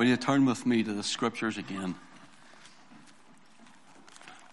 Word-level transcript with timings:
Will 0.00 0.06
you 0.06 0.16
turn 0.16 0.46
with 0.46 0.64
me 0.64 0.82
to 0.82 0.94
the 0.94 1.02
scriptures 1.02 1.58
again? 1.58 1.94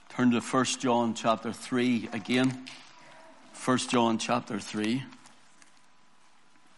Turn 0.09 0.29
to 0.31 0.41
1 0.41 0.65
John 0.65 1.13
chapter 1.13 1.53
3 1.53 2.09
again. 2.11 2.65
1 3.63 3.77
John 3.77 4.17
chapter 4.17 4.59
3. 4.59 5.05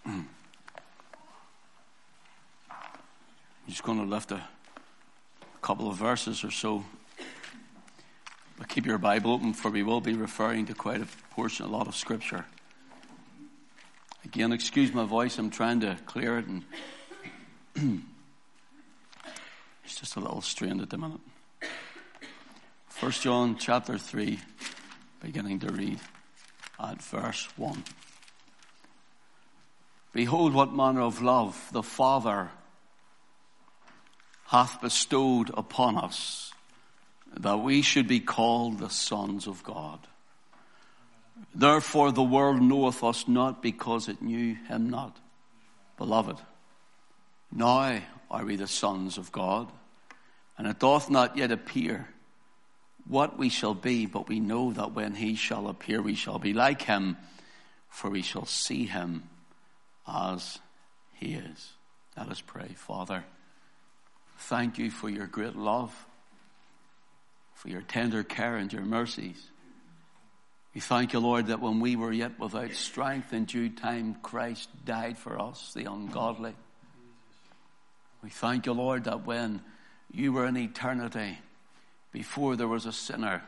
I'm 0.06 0.30
just 3.68 3.82
going 3.82 3.98
to 3.98 4.06
lift 4.06 4.32
a 4.32 4.44
couple 5.64 5.90
of 5.90 5.98
verses 5.98 6.44
or 6.44 6.52
so. 6.52 6.86
But 8.60 8.70
keep 8.70 8.86
your 8.86 9.00
Bible 9.00 9.32
open, 9.32 9.54
for 9.54 9.72
we 9.72 9.82
will 9.82 10.00
be 10.00 10.14
referring 10.14 10.68
to 10.68 10.76
quite 10.76 11.02
a 11.02 11.08
portion, 11.32 11.66
a 11.66 11.70
lot 11.70 11.88
of 11.88 11.96
scripture. 11.96 12.46
Again, 14.24 14.52
excuse 14.52 14.94
my 14.94 15.06
voice, 15.06 15.40
I'm 15.40 15.50
trying 15.50 15.80
to 15.80 15.98
clear 16.06 16.38
it, 16.38 16.46
and 17.76 18.04
it's 19.90 20.00
just 20.00 20.18
a 20.18 20.20
little 20.20 20.42
strained 20.42 20.82
at 20.82 20.92
the 20.92 21.00
minute. 21.00 21.20
1 23.00 23.12
John 23.14 23.58
chapter 23.58 23.98
3, 23.98 24.40
beginning 25.20 25.58
to 25.58 25.74
read 25.74 26.00
at 26.80 27.02
verse 27.02 27.48
1. 27.58 27.84
Behold, 30.14 30.54
what 30.54 30.76
manner 30.76 31.02
of 31.02 31.24
love 31.24 31.70
the 31.72 31.82
Father 31.82 32.52
hath 34.46 34.80
bestowed 34.80 35.50
upon 35.56 35.98
us, 35.98 36.54
that 37.38 37.58
we 37.58 37.82
should 37.82 38.08
be 38.08 38.20
called 38.20 38.78
the 38.78 38.90
sons 38.90 39.48
of 39.48 39.64
God. 39.64 40.00
Therefore 41.56 42.12
the 42.12 42.22
world 42.22 42.62
knoweth 42.62 43.04
us 43.04 43.28
not 43.28 43.64
because 43.64 44.08
it 44.08 44.22
knew 44.22 44.54
him 44.54 44.92
not. 44.92 45.18
Beloved, 45.98 46.38
now 47.52 48.00
are 48.30 48.46
we 48.46 48.56
the 48.56 48.68
sons 48.68 49.18
of 49.18 49.32
God, 49.32 49.72
and 50.60 50.68
it 50.68 50.78
doth 50.78 51.10
not 51.10 51.38
yet 51.38 51.54
appear 51.54 52.06
what 53.08 53.40
we 53.40 53.48
shall 53.48 53.74
be, 53.74 54.06
but 54.06 54.28
we 54.28 54.42
know 54.42 54.74
that 54.74 54.94
when 54.94 55.16
he 55.16 55.36
shall 55.36 55.70
appear, 55.70 56.02
we 56.02 56.16
shall 56.16 56.38
be 56.38 56.54
like 56.54 56.82
him, 56.82 57.16
for 57.88 58.10
we 58.10 58.22
shall 58.22 58.46
see 58.46 58.86
him 58.86 59.24
as 60.06 60.60
he 61.14 61.34
is. 61.34 61.72
Let 62.18 62.28
us 62.28 62.42
pray. 62.42 62.68
Father, 62.76 63.24
thank 64.38 64.78
you 64.78 64.92
for 64.92 65.10
your 65.10 65.28
great 65.28 65.56
love, 65.56 65.96
for 67.54 67.70
your 67.70 67.82
tender 67.82 68.24
care 68.24 68.58
and 68.58 68.72
your 68.72 68.84
mercies. 68.84 69.42
We 70.76 70.82
thank 70.82 71.14
you, 71.14 71.20
Lord, 71.20 71.48
that 71.48 71.62
when 71.62 71.80
we 71.80 71.96
were 71.96 72.12
yet 72.12 72.38
without 72.38 72.74
strength, 72.74 73.32
in 73.32 73.46
due 73.46 73.70
time 73.70 74.18
Christ 74.22 74.68
died 74.84 75.18
for 75.18 75.42
us, 75.42 75.72
the 75.74 75.90
ungodly. 75.90 76.54
We 78.22 78.30
thank 78.30 78.66
you, 78.66 78.74
Lord, 78.74 79.06
that 79.06 79.26
when 79.26 79.62
you 80.12 80.34
were 80.34 80.46
in 80.46 80.58
eternity, 80.58 81.38
before 82.12 82.56
there 82.56 82.68
was 82.68 82.86
a 82.86 82.92
sinner 82.92 83.44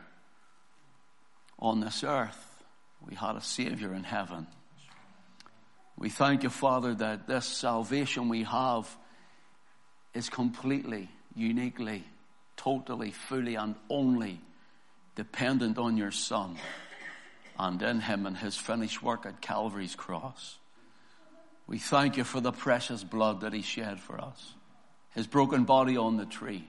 on 1.58 1.80
this 1.80 2.04
earth, 2.04 2.62
we 3.06 3.14
had 3.14 3.36
a 3.36 3.40
Savior 3.40 3.92
in 3.94 4.04
heaven. 4.04 4.46
We 5.96 6.08
thank 6.08 6.42
you, 6.42 6.50
Father, 6.50 6.94
that 6.94 7.26
this 7.26 7.46
salvation 7.46 8.28
we 8.28 8.44
have 8.44 8.88
is 10.14 10.28
completely, 10.28 11.08
uniquely, 11.34 12.04
totally, 12.56 13.10
fully, 13.10 13.54
and 13.54 13.74
only 13.88 14.40
dependent 15.14 15.78
on 15.78 15.96
your 15.96 16.10
Son 16.10 16.56
and 17.58 17.82
in 17.82 18.00
Him 18.00 18.26
and 18.26 18.36
His 18.36 18.56
finished 18.56 19.02
work 19.02 19.26
at 19.26 19.40
Calvary's 19.40 19.94
cross. 19.94 20.58
We 21.66 21.78
thank 21.78 22.16
you 22.16 22.24
for 22.24 22.40
the 22.40 22.52
precious 22.52 23.04
blood 23.04 23.40
that 23.42 23.52
He 23.52 23.62
shed 23.62 24.00
for 24.00 24.20
us, 24.20 24.54
His 25.14 25.26
broken 25.26 25.64
body 25.64 25.96
on 25.96 26.16
the 26.16 26.26
tree. 26.26 26.66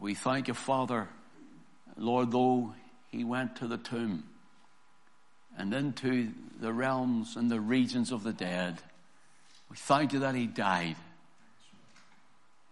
We 0.00 0.14
thank 0.14 0.48
you, 0.48 0.54
Father, 0.54 1.08
Lord, 1.96 2.30
though 2.32 2.74
He 3.10 3.24
went 3.24 3.56
to 3.56 3.68
the 3.68 3.78
tomb 3.78 4.24
and 5.56 5.72
into 5.72 6.32
the 6.60 6.72
realms 6.72 7.36
and 7.36 7.50
the 7.50 7.60
regions 7.60 8.12
of 8.12 8.22
the 8.22 8.32
dead. 8.32 8.78
We 9.70 9.76
thank 9.76 10.12
you 10.12 10.20
that 10.20 10.34
he 10.34 10.46
died. 10.46 10.96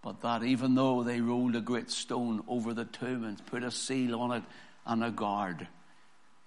But 0.03 0.21
that 0.21 0.45
even 0.45 0.75
though 0.75 1.03
they 1.03 1.21
rolled 1.21 1.57
a 1.57 1.61
great 1.61 1.91
stone 1.91 2.43
over 2.47 2.75
the 2.75 2.85
tomb 2.85 3.25
and 3.25 3.45
put 3.47 3.63
a 3.63 3.71
seal 3.71 4.21
on 4.21 4.33
it 4.33 4.43
and 4.85 5.03
a 5.03 5.11
guard, 5.11 5.67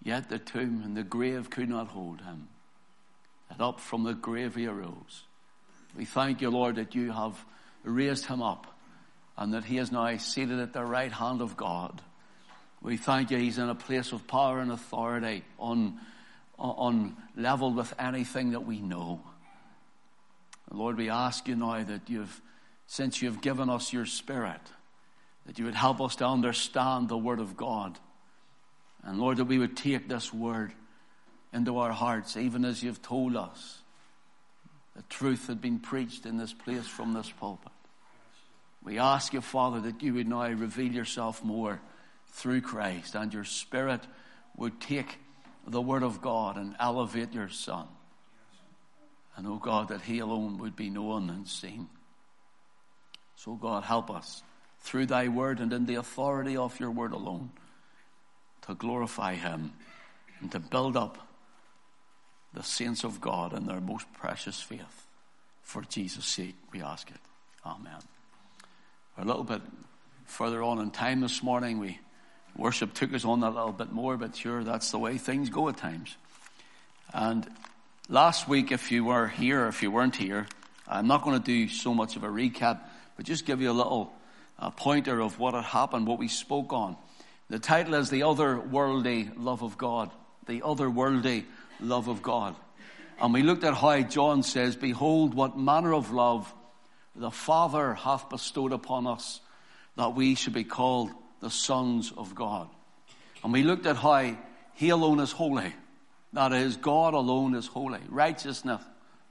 yet 0.04 0.30
the 0.30 0.38
tomb 0.38 0.84
and 0.86 0.96
the 0.96 1.04
grave 1.04 1.50
could 1.50 1.70
not 1.70 1.88
hold 1.88 2.22
him. 2.22 2.48
And 3.50 3.62
up 3.62 3.80
from 3.80 4.04
the 4.04 4.14
grave 4.14 4.56
he 4.56 4.68
arose. 4.68 5.24
We 5.96 6.06
thank 6.06 6.42
you, 6.42 6.52
Lord, 6.52 6.76
that 6.76 6.94
you 6.94 7.12
have 7.12 7.44
raised 7.88 8.26
him 8.26 8.42
up 8.42 8.68
and 9.38 9.54
that 9.54 9.66
he 9.66 9.78
is 9.78 9.92
now 9.92 10.16
seated 10.18 10.60
at 10.60 10.74
the 10.74 10.84
right 10.84 11.12
hand 11.12 11.42
of 11.42 11.56
God. 11.56 12.02
We 12.82 12.98
thank 12.98 13.32
you, 13.32 13.38
he's 13.38 13.58
in 13.58 13.70
a 13.70 13.76
place 13.76 14.12
of 14.12 14.28
power 14.28 14.60
and 14.60 14.72
authority 14.72 15.44
on 15.60 16.00
on 16.60 17.16
level 17.36 17.72
with 17.72 17.94
anything 18.00 18.52
that 18.52 18.66
we 18.66 18.80
know. 18.80 19.22
Lord, 20.72 20.98
we 20.98 21.10
ask 21.10 21.48
you 21.48 21.56
now 21.56 21.84
that 21.84 22.10
you've, 22.10 22.42
since 22.88 23.22
you've 23.22 23.42
given 23.42 23.70
us 23.70 23.94
your 23.94 24.06
spirit, 24.06 24.62
that 25.46 25.60
you 25.60 25.66
would 25.66 25.76
help 25.76 26.02
us 26.02 26.16
to 26.18 26.26
understand 26.26 27.10
the 27.10 27.18
word 27.18 27.40
of 27.40 27.56
God. 27.56 27.98
And 29.04 29.20
Lord, 29.20 29.38
that 29.38 29.46
we 29.46 29.60
would 29.60 29.78
take 29.78 30.10
this 30.10 30.34
word 30.34 30.74
into 31.54 31.78
our 31.78 31.92
hearts, 31.92 32.36
even 32.36 32.66
as 32.66 32.84
you've 32.84 33.02
told 33.02 33.38
us 33.38 33.80
the 34.96 35.04
truth 35.04 35.48
had 35.48 35.62
been 35.62 35.80
preached 35.80 36.26
in 36.26 36.38
this 36.38 36.54
place 36.54 36.88
from 36.88 37.14
this 37.14 37.30
pulpit. 37.30 37.72
We 38.84 39.00
ask 39.00 39.34
you, 39.34 39.42
Father, 39.42 39.82
that 39.82 40.02
you 40.02 40.14
would 40.14 40.28
now 40.28 40.48
reveal 40.48 40.92
yourself 40.92 41.44
more 41.44 41.82
through 42.30 42.62
Christ 42.62 43.16
and 43.16 43.34
your 43.34 43.44
spirit 43.44 44.02
would 44.56 44.80
take 44.80 45.18
the 45.66 45.82
Word 45.82 46.04
of 46.04 46.22
God 46.22 46.58
and 46.58 46.76
elevate 46.80 47.34
your 47.34 47.50
Son. 47.50 47.88
And, 49.36 49.46
oh 49.46 49.58
God, 49.58 49.90
that 49.90 50.02
He 50.02 50.20
alone 50.20 50.58
would 50.60 50.76
be 50.76 50.90
known 50.90 51.30
and 51.30 51.48
seen. 51.48 51.88
So, 53.36 53.54
God, 53.54 53.84
help 53.84 54.10
us 54.10 54.42
through 54.80 55.08
Thy 55.08 55.28
Word 55.28 55.60
and 55.60 55.72
in 55.74 55.86
the 55.86 55.96
authority 55.96 56.58
of 56.58 56.80
your 56.80 56.92
Word 56.92 57.12
alone 57.12 57.52
to 58.68 58.74
glorify 58.74 59.36
Him 59.36 59.74
and 60.42 60.52
to 60.52 60.60
build 60.60 60.98
up 60.98 61.28
the 62.54 62.64
saints 62.64 63.04
of 63.04 63.22
God 63.22 63.54
in 63.54 63.68
their 63.68 63.82
most 63.82 64.12
precious 64.14 64.60
faith. 64.62 65.08
For 65.62 65.84
Jesus' 65.84 66.26
sake, 66.26 66.56
we 66.72 66.82
ask 66.82 67.10
it. 67.12 67.20
Amen. 67.66 68.17
A 69.20 69.26
little 69.26 69.44
bit 69.44 69.64
further 70.26 70.62
on 70.62 70.78
in 70.78 70.92
time 70.92 71.22
this 71.22 71.42
morning. 71.42 71.80
We 71.80 72.00
worship 72.56 72.94
took 72.94 73.16
us 73.16 73.26
on 73.26 73.42
a 73.42 73.50
little 73.50 73.72
bit 73.72 73.92
more, 73.92 74.16
but 74.16 74.36
sure, 74.36 74.64
that's 74.64 74.92
the 74.92 75.00
way 75.00 75.18
things 75.18 75.50
go 75.50 75.70
at 75.70 75.78
times. 75.78 76.16
And 77.16 77.50
last 78.10 78.48
week, 78.48 78.72
if 78.72 78.92
you 78.92 79.06
were 79.06 79.28
here, 79.28 79.68
if 79.68 79.82
you 79.82 79.90
weren't 79.90 80.16
here, 80.16 80.46
I'm 80.88 81.08
not 81.08 81.24
going 81.24 81.36
to 81.36 81.44
do 81.44 81.68
so 81.68 81.96
much 81.96 82.16
of 82.16 82.24
a 82.24 82.28
recap, 82.28 82.80
but 83.16 83.26
just 83.26 83.48
give 83.48 83.60
you 83.60 83.72
a 83.72 83.74
little 83.74 84.14
pointer 84.76 85.20
of 85.20 85.40
what 85.40 85.56
had 85.56 85.64
happened, 85.64 86.06
what 86.06 86.20
we 86.20 86.28
spoke 86.28 86.72
on. 86.72 86.96
The 87.50 87.58
title 87.58 87.96
is 87.96 88.12
The 88.12 88.20
Otherworldly 88.20 89.32
Love 89.36 89.64
of 89.64 89.80
God. 89.80 90.12
The 90.46 90.62
Otherworldly 90.62 91.46
Love 91.80 92.08
of 92.08 92.22
God. 92.22 92.56
And 93.20 93.34
we 93.34 93.42
looked 93.42 93.64
at 93.64 93.74
how 93.74 94.00
John 94.02 94.44
says, 94.44 94.76
Behold, 94.76 95.34
what 95.34 95.58
manner 95.58 95.96
of 95.96 96.12
love 96.12 96.54
the 97.18 97.32
Father 97.32 97.94
hath 97.94 98.30
bestowed 98.30 98.72
upon 98.72 99.08
us, 99.08 99.42
that 99.96 100.16
we 100.16 100.36
should 100.36 100.54
be 100.54 100.64
called 100.64 101.12
the 101.40 101.50
sons 101.50 102.14
of 102.16 102.36
God. 102.36 102.70
And 103.44 103.52
we 103.52 103.64
looked 103.64 103.86
at 103.86 103.98
how 103.98 104.38
He 104.74 104.90
alone 104.90 105.20
is 105.20 105.32
holy. 105.32 105.74
That 106.34 106.54
is, 106.54 106.78
God 106.78 107.14
alone 107.14 107.56
is 107.56 107.68
holy. 107.68 108.00
Righteousness 108.10 108.82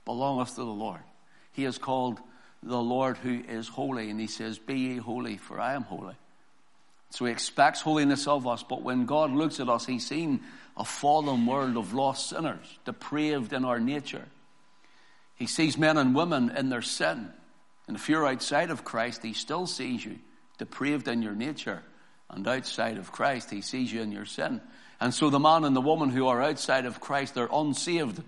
belongeth 0.05 0.55
to 0.55 0.61
the 0.61 0.65
Lord. 0.65 1.01
He 1.53 1.65
is 1.65 1.77
called 1.77 2.19
the 2.63 2.81
Lord 2.81 3.17
who 3.17 3.41
is 3.47 3.67
holy, 3.67 4.09
and 4.09 4.19
He 4.19 4.27
says, 4.27 4.57
Be 4.57 4.79
ye 4.79 4.97
holy, 4.97 5.37
for 5.37 5.59
I 5.59 5.73
am 5.73 5.83
holy. 5.83 6.15
So 7.11 7.25
He 7.25 7.31
expects 7.31 7.81
holiness 7.81 8.27
of 8.27 8.47
us, 8.47 8.63
but 8.63 8.81
when 8.81 9.05
God 9.05 9.31
looks 9.31 9.59
at 9.59 9.69
us, 9.69 9.85
He's 9.85 10.05
seen 10.05 10.41
a 10.75 10.83
fallen 10.83 11.45
world 11.45 11.77
of 11.77 11.93
lost 11.93 12.29
sinners, 12.29 12.79
depraved 12.85 13.53
in 13.53 13.63
our 13.65 13.79
nature. 13.79 14.25
He 15.35 15.47
sees 15.47 15.77
men 15.77 15.97
and 15.97 16.15
women 16.15 16.49
in 16.55 16.69
their 16.69 16.81
sin. 16.81 17.31
And 17.87 17.95
if 17.95 18.09
you're 18.09 18.27
outside 18.27 18.69
of 18.69 18.83
Christ, 18.83 19.23
He 19.23 19.33
still 19.33 19.65
sees 19.65 20.03
you 20.03 20.19
depraved 20.57 21.07
in 21.07 21.21
your 21.21 21.35
nature 21.35 21.83
and 22.29 22.47
outside 22.47 22.97
of 22.97 23.11
Christ, 23.11 23.51
he 23.51 23.61
sees 23.61 23.91
you 23.91 24.01
in 24.01 24.11
your 24.11 24.25
sin. 24.25 24.61
And 24.99 25.13
so 25.13 25.29
the 25.29 25.39
man 25.39 25.63
and 25.63 25.75
the 25.75 25.81
woman 25.81 26.09
who 26.09 26.27
are 26.27 26.41
outside 26.41 26.85
of 26.85 26.99
Christ, 26.99 27.35
they're 27.35 27.49
unsaved. 27.51 28.21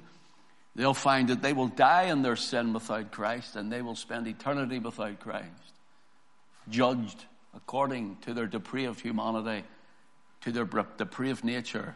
They'll 0.75 0.93
find 0.93 1.29
that 1.29 1.41
they 1.41 1.53
will 1.53 1.67
die 1.67 2.03
in 2.03 2.21
their 2.21 2.35
sin 2.35 2.73
without 2.73 3.11
Christ 3.11 3.55
and 3.55 3.71
they 3.71 3.81
will 3.81 3.95
spend 3.95 4.27
eternity 4.27 4.79
without 4.79 5.19
Christ. 5.19 5.47
Judged 6.69 7.25
according 7.55 8.17
to 8.21 8.33
their 8.33 8.45
depraved 8.45 9.01
humanity, 9.01 9.65
to 10.41 10.51
their 10.51 10.65
depraved 10.65 11.43
nature, 11.43 11.95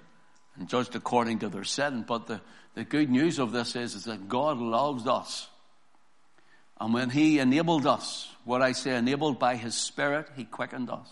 and 0.57 0.67
judged 0.67 0.95
according 0.95 1.39
to 1.39 1.49
their 1.49 1.63
sin. 1.63 2.03
But 2.05 2.27
the, 2.27 2.41
the 2.73 2.83
good 2.83 3.09
news 3.09 3.39
of 3.39 3.51
this 3.51 3.75
is, 3.75 3.95
is 3.95 4.05
that 4.05 4.27
God 4.27 4.57
loves 4.57 5.07
us. 5.07 5.47
And 6.83 6.93
when 6.93 7.09
He 7.09 7.39
enabled 7.39 7.87
us, 7.87 8.29
what 8.43 8.61
I 8.61 8.73
say, 8.73 8.97
enabled 8.97 9.39
by 9.39 9.55
His 9.55 9.73
Spirit, 9.73 10.27
He 10.35 10.43
quickened 10.43 10.89
us. 10.89 11.07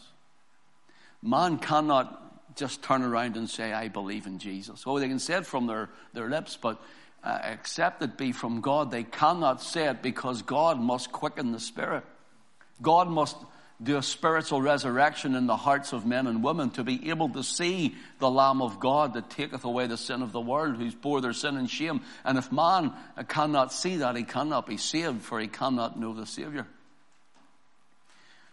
Man 1.23 1.59
cannot 1.59 2.57
just 2.57 2.83
turn 2.83 3.03
around 3.03 3.37
and 3.37 3.49
say, 3.49 3.71
I 3.71 3.87
believe 3.87 4.27
in 4.27 4.37
Jesus. 4.37 4.83
Oh, 4.85 4.99
they 4.99 5.07
can 5.07 5.17
say 5.17 5.35
it 5.35 5.45
from 5.45 5.67
their, 5.67 5.89
their 6.11 6.27
lips, 6.27 6.57
but 6.61 6.83
uh, 7.23 7.39
except 7.43 8.01
it 8.01 8.17
be 8.17 8.33
from 8.33 8.59
God, 8.59 8.91
they 8.91 9.03
cannot 9.03 9.61
say 9.61 9.87
it 9.87 10.01
because 10.01 10.41
God 10.41 10.77
must 10.77 11.13
quicken 11.13 11.53
the 11.53 11.59
Spirit. 11.61 12.03
God 12.81 13.07
must 13.07 13.37
do 13.83 13.97
a 13.97 14.03
spiritual 14.03 14.61
resurrection 14.61 15.33
in 15.33 15.47
the 15.47 15.57
hearts 15.57 15.91
of 15.91 16.05
men 16.05 16.27
and 16.27 16.43
women 16.43 16.69
to 16.71 16.83
be 16.83 17.09
able 17.09 17.29
to 17.29 17.43
see 17.43 17.95
the 18.19 18.29
Lamb 18.29 18.61
of 18.61 18.79
God 18.79 19.15
that 19.15 19.29
taketh 19.29 19.63
away 19.63 19.87
the 19.87 19.97
sin 19.97 20.21
of 20.21 20.31
the 20.31 20.41
world, 20.41 20.77
who's 20.77 20.93
bore 20.93 21.19
their 21.19 21.33
sin 21.33 21.57
and 21.57 21.69
shame. 21.69 22.01
And 22.23 22.37
if 22.37 22.51
man 22.51 22.93
cannot 23.27 23.73
see 23.73 23.97
that, 23.97 24.15
he 24.15 24.23
cannot 24.23 24.67
be 24.67 24.77
saved, 24.77 25.23
for 25.23 25.39
he 25.39 25.47
cannot 25.47 25.99
know 25.99 26.13
the 26.13 26.27
Savior. 26.27 26.67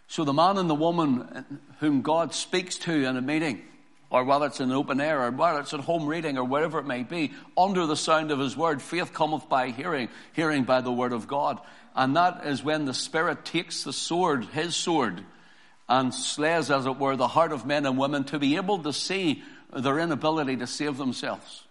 So 0.07 0.25
the 0.25 0.33
man 0.33 0.57
and 0.57 0.71
the 0.71 0.75
woman 0.75 1.61
whom 1.81 2.01
God 2.01 2.33
speaks 2.33 2.79
to 2.79 2.93
in 3.07 3.17
a 3.17 3.21
meeting, 3.21 3.61
or 4.09 4.25
whether 4.25 4.47
it's 4.47 4.61
in 4.61 4.73
open 4.73 5.03
air, 5.03 5.23
or 5.23 5.31
whether 5.31 5.61
it's 5.61 5.75
at 5.75 5.81
home 5.81 6.07
reading, 6.07 6.39
or 6.39 6.45
wherever 6.45 6.79
it 6.79 6.87
may 6.87 7.03
be, 7.03 7.33
under 7.59 7.85
the 7.85 7.97
sound 7.97 8.31
of 8.31 8.39
his 8.39 8.57
word, 8.57 8.81
faith 8.81 9.13
cometh 9.13 9.51
by 9.51 9.69
hearing, 9.69 10.09
hearing 10.33 10.65
by 10.65 10.81
the 10.81 10.91
word 10.91 11.13
of 11.13 11.29
God. 11.29 11.61
And 11.99 12.15
that 12.15 12.47
is 12.47 12.63
when 12.63 12.85
the 12.85 12.95
Spirit 12.95 13.45
takes 13.45 13.83
the 13.83 13.93
sword, 13.93 14.45
his 14.45 14.77
sword, 14.77 15.21
and 15.89 16.15
slays, 16.15 16.71
as 16.71 16.87
it 16.87 16.97
were, 16.97 17.17
the 17.17 17.27
heart 17.27 17.51
of 17.51 17.67
men 17.67 17.87
and 17.87 17.99
women 17.99 18.23
to 18.27 18.39
be 18.39 18.55
able 18.55 18.79
to 18.85 18.93
see 18.93 19.43
their 19.75 19.99
inability 19.99 20.57
to 20.59 20.69
save 20.69 20.97
themselves. 20.97 21.65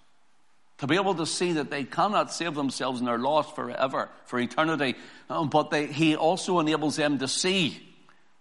To 0.79 0.88
be 0.88 0.95
able 0.95 1.15
to 1.15 1.25
see 1.25 1.53
that 1.53 1.71
they 1.71 1.85
cannot 1.85 2.33
save 2.33 2.56
themselves 2.56 3.00
and 3.00 3.07
are 3.07 3.18
lost 3.18 3.56
forever, 3.56 4.09
for 4.25 4.38
eternity. 4.38 4.95
Um, 5.29 5.47
but 5.47 5.71
they, 5.71 5.85
he 5.85 6.18
also 6.18 6.59
enables 6.59 6.97
them 6.97 7.19
to 7.19 7.29
see 7.29 7.81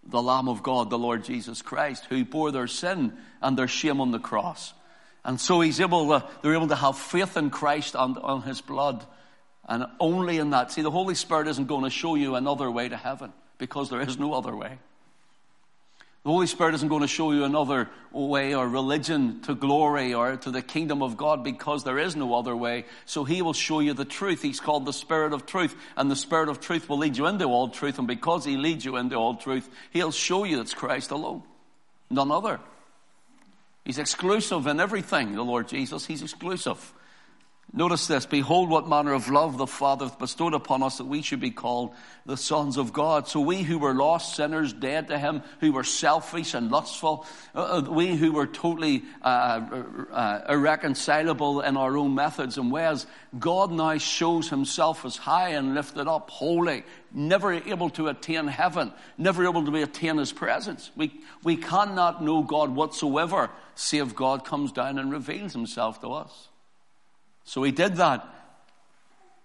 the 0.04 0.20
Lamb 0.20 0.48
of 0.48 0.64
God, 0.64 0.90
the 0.90 0.98
Lord 0.98 1.22
Jesus 1.22 1.62
Christ, 1.62 2.06
who 2.06 2.24
bore 2.24 2.50
their 2.50 2.66
sin 2.66 3.16
and 3.40 3.56
their 3.56 3.68
shame 3.68 4.00
on 4.00 4.10
the 4.10 4.18
cross. 4.18 4.74
And 5.24 5.40
so 5.40 5.60
he's 5.60 5.80
able 5.80 6.08
to, 6.08 6.26
they're 6.42 6.54
able 6.54 6.66
to 6.66 6.74
have 6.74 6.98
faith 6.98 7.36
in 7.36 7.50
Christ 7.50 7.94
and 7.96 8.18
on 8.18 8.42
his 8.42 8.60
blood. 8.60 9.06
And 9.68 9.86
only 9.98 10.38
in 10.38 10.50
that. 10.50 10.72
See, 10.72 10.82
the 10.82 10.90
Holy 10.90 11.14
Spirit 11.14 11.48
isn't 11.48 11.66
going 11.66 11.84
to 11.84 11.90
show 11.90 12.14
you 12.14 12.36
another 12.36 12.70
way 12.70 12.88
to 12.88 12.96
heaven 12.96 13.32
because 13.58 13.90
there 13.90 14.00
is 14.00 14.18
no 14.18 14.32
other 14.32 14.54
way. 14.54 14.78
The 16.26 16.32
Holy 16.32 16.48
Spirit 16.48 16.74
isn't 16.74 16.88
going 16.88 17.02
to 17.02 17.08
show 17.08 17.30
you 17.30 17.44
another 17.44 17.88
way 18.10 18.52
or 18.52 18.68
religion 18.68 19.42
to 19.42 19.54
glory 19.54 20.12
or 20.12 20.36
to 20.38 20.50
the 20.50 20.60
kingdom 20.60 21.00
of 21.00 21.16
God 21.16 21.44
because 21.44 21.84
there 21.84 21.98
is 21.98 22.16
no 22.16 22.34
other 22.34 22.56
way. 22.56 22.84
So 23.04 23.22
He 23.22 23.42
will 23.42 23.52
show 23.52 23.78
you 23.78 23.94
the 23.94 24.04
truth. 24.04 24.42
He's 24.42 24.58
called 24.58 24.86
the 24.86 24.92
Spirit 24.92 25.32
of 25.32 25.46
truth 25.46 25.76
and 25.96 26.10
the 26.10 26.16
Spirit 26.16 26.48
of 26.48 26.60
truth 26.60 26.88
will 26.88 26.98
lead 26.98 27.16
you 27.16 27.26
into 27.26 27.44
all 27.44 27.68
truth. 27.68 27.98
And 27.98 28.08
because 28.08 28.44
He 28.44 28.56
leads 28.56 28.84
you 28.84 28.96
into 28.96 29.14
all 29.14 29.36
truth, 29.36 29.70
He'll 29.92 30.10
show 30.10 30.42
you 30.42 30.60
it's 30.60 30.74
Christ 30.74 31.12
alone. 31.12 31.44
None 32.10 32.32
other. 32.32 32.58
He's 33.84 33.98
exclusive 33.98 34.66
in 34.66 34.80
everything, 34.80 35.32
the 35.36 35.44
Lord 35.44 35.68
Jesus. 35.68 36.06
He's 36.06 36.22
exclusive. 36.22 36.92
Notice 37.76 38.06
this. 38.06 38.24
Behold 38.24 38.70
what 38.70 38.88
manner 38.88 39.12
of 39.12 39.28
love 39.28 39.58
the 39.58 39.66
Father 39.66 40.06
hath 40.06 40.18
bestowed 40.18 40.54
upon 40.54 40.82
us 40.82 40.96
that 40.96 41.04
we 41.04 41.20
should 41.20 41.40
be 41.40 41.50
called 41.50 41.94
the 42.24 42.38
sons 42.38 42.78
of 42.78 42.94
God. 42.94 43.28
So 43.28 43.38
we 43.40 43.62
who 43.62 43.78
were 43.78 43.92
lost 43.92 44.34
sinners, 44.34 44.72
dead 44.72 45.08
to 45.08 45.18
Him, 45.18 45.42
who 45.60 45.72
were 45.72 45.84
selfish 45.84 46.54
and 46.54 46.70
lustful, 46.70 47.26
uh, 47.54 47.58
uh 47.58 47.90
we 47.90 48.16
who 48.16 48.32
were 48.32 48.46
totally 48.46 49.04
uh, 49.20 49.82
uh, 50.10 50.40
irreconcilable 50.48 51.60
in 51.60 51.76
our 51.76 51.98
own 51.98 52.14
methods 52.14 52.56
and 52.56 52.72
ways, 52.72 53.06
God 53.38 53.70
now 53.70 53.98
shows 53.98 54.48
Himself 54.48 55.04
as 55.04 55.18
high 55.18 55.50
and 55.50 55.74
lifted 55.74 56.08
up, 56.08 56.30
holy, 56.30 56.82
never 57.12 57.52
able 57.52 57.90
to 57.90 58.08
attain 58.08 58.46
heaven, 58.46 58.90
never 59.18 59.46
able 59.46 59.66
to 59.66 59.76
attain 59.82 60.16
His 60.16 60.32
presence. 60.32 60.90
We, 60.96 61.20
we 61.44 61.58
cannot 61.58 62.24
know 62.24 62.42
God 62.42 62.74
whatsoever, 62.74 63.50
save 63.74 64.14
God 64.14 64.46
comes 64.46 64.72
down 64.72 64.98
and 64.98 65.12
reveals 65.12 65.52
Himself 65.52 66.00
to 66.00 66.08
us. 66.14 66.48
So 67.46 67.62
he 67.62 67.72
did 67.72 67.96
that 67.96 68.28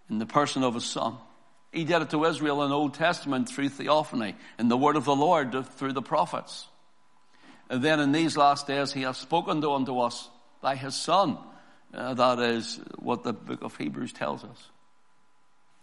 in 0.10 0.18
the 0.18 0.26
person 0.26 0.64
of 0.64 0.74
his 0.74 0.84
son. 0.84 1.16
He 1.72 1.86
did 1.86 2.02
it 2.02 2.10
to 2.10 2.26
Israel 2.26 2.64
in 2.64 2.70
the 2.70 2.76
Old 2.76 2.96
Testament 2.96 3.48
through 3.48 3.70
theophany, 3.70 4.36
in 4.60 4.68
the 4.68 4.76
word 4.76 4.98
of 4.98 5.06
the 5.06 5.16
Lord 5.16 5.66
through 5.78 5.94
the 5.94 6.02
prophets. 6.02 6.68
And 7.70 7.82
then 7.82 8.02
in 8.02 8.12
these 8.12 8.36
last 8.36 8.68
days, 8.68 8.92
he 8.92 9.04
has 9.04 9.18
spoken 9.18 9.62
to 9.62 9.72
unto 9.72 10.00
us 10.00 10.30
by 10.60 10.76
his 10.76 10.96
son. 10.96 11.38
Uh, 11.94 12.14
that 12.16 12.40
is 12.40 12.82
what 12.98 13.24
the 13.24 13.34
book 13.34 13.62
of 13.62 13.78
Hebrews 13.78 14.12
tells 14.12 14.44
us. 14.44 14.70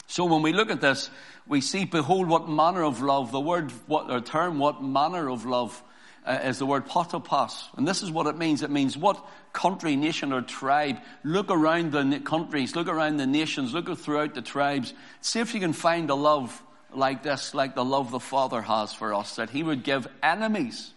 So 0.07 0.25
when 0.25 0.43
we 0.43 0.53
look 0.53 0.71
at 0.71 0.81
this, 0.81 1.11
we 1.47 1.61
see, 1.61 1.85
behold, 1.85 2.29
what 2.29 2.49
manner 2.49 2.83
of 2.83 3.01
love, 3.01 3.31
the 3.31 3.41
word, 3.41 3.71
what, 3.87 4.11
or 4.11 4.21
term, 4.21 4.59
what 4.59 4.83
manner 4.83 5.31
of 5.31 5.47
love 5.47 5.83
uh, 6.25 6.41
is 6.45 6.59
the 6.59 6.67
word 6.67 6.87
potapos. 6.87 7.65
And 7.77 7.87
this 7.87 8.03
is 8.03 8.11
what 8.11 8.27
it 8.27 8.37
means. 8.37 8.63
It 8.63 8.71
means 8.71 8.97
what 8.97 9.25
country, 9.53 9.97
nation, 9.97 10.33
or 10.33 10.43
tribe. 10.43 10.99
Look 11.25 11.51
around 11.51 11.93
the 11.93 12.21
countries, 12.21 12.77
look 12.77 12.89
around 12.89 13.17
the 13.17 13.27
nations, 13.27 13.73
look 13.73 13.97
throughout 13.99 14.35
the 14.35 14.43
tribes. 14.43 14.93
See 15.21 15.41
if 15.41 15.55
you 15.55 15.61
can 15.61 15.73
find 15.73 16.11
a 16.11 16.15
love 16.15 16.63
like 16.95 17.23
this, 17.23 17.55
like 17.55 17.75
the 17.75 17.85
love 17.85 18.11
the 18.11 18.21
Father 18.21 18.63
has 18.63 18.93
for 18.93 19.15
us, 19.15 19.37
that 19.37 19.51
He 19.51 19.63
would 19.63 19.83
give 19.83 20.07
enemies, 20.23 20.93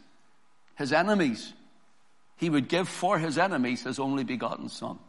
His 0.76 0.94
enemies, 0.94 1.54
He 2.38 2.50
would 2.50 2.68
give 2.68 2.88
for 2.88 3.18
His 3.20 3.38
enemies 3.38 3.84
His 3.84 4.00
only 4.00 4.24
begotten 4.24 4.70
Son. 4.70 5.00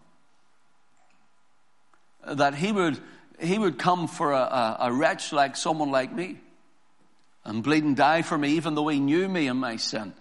That 2.27 2.55
He 2.55 2.73
would, 2.73 2.99
He 3.41 3.59
would 3.59 3.79
come 3.79 4.09
for 4.09 4.33
a, 4.33 4.37
a, 4.37 4.77
a 4.81 4.93
wretch 4.93 5.33
like 5.33 5.57
someone 5.57 5.91
like 5.91 6.13
me 6.13 6.39
and 7.45 7.63
bleed 7.63 7.85
and 7.85 7.97
die 7.97 8.23
for 8.23 8.39
me, 8.39 8.51
even 8.51 8.75
though 8.75 8.89
he 8.89 9.01
knew 9.01 9.29
me 9.29 9.49
and 9.49 9.61
my 9.61 9.77
sin. 9.77 10.15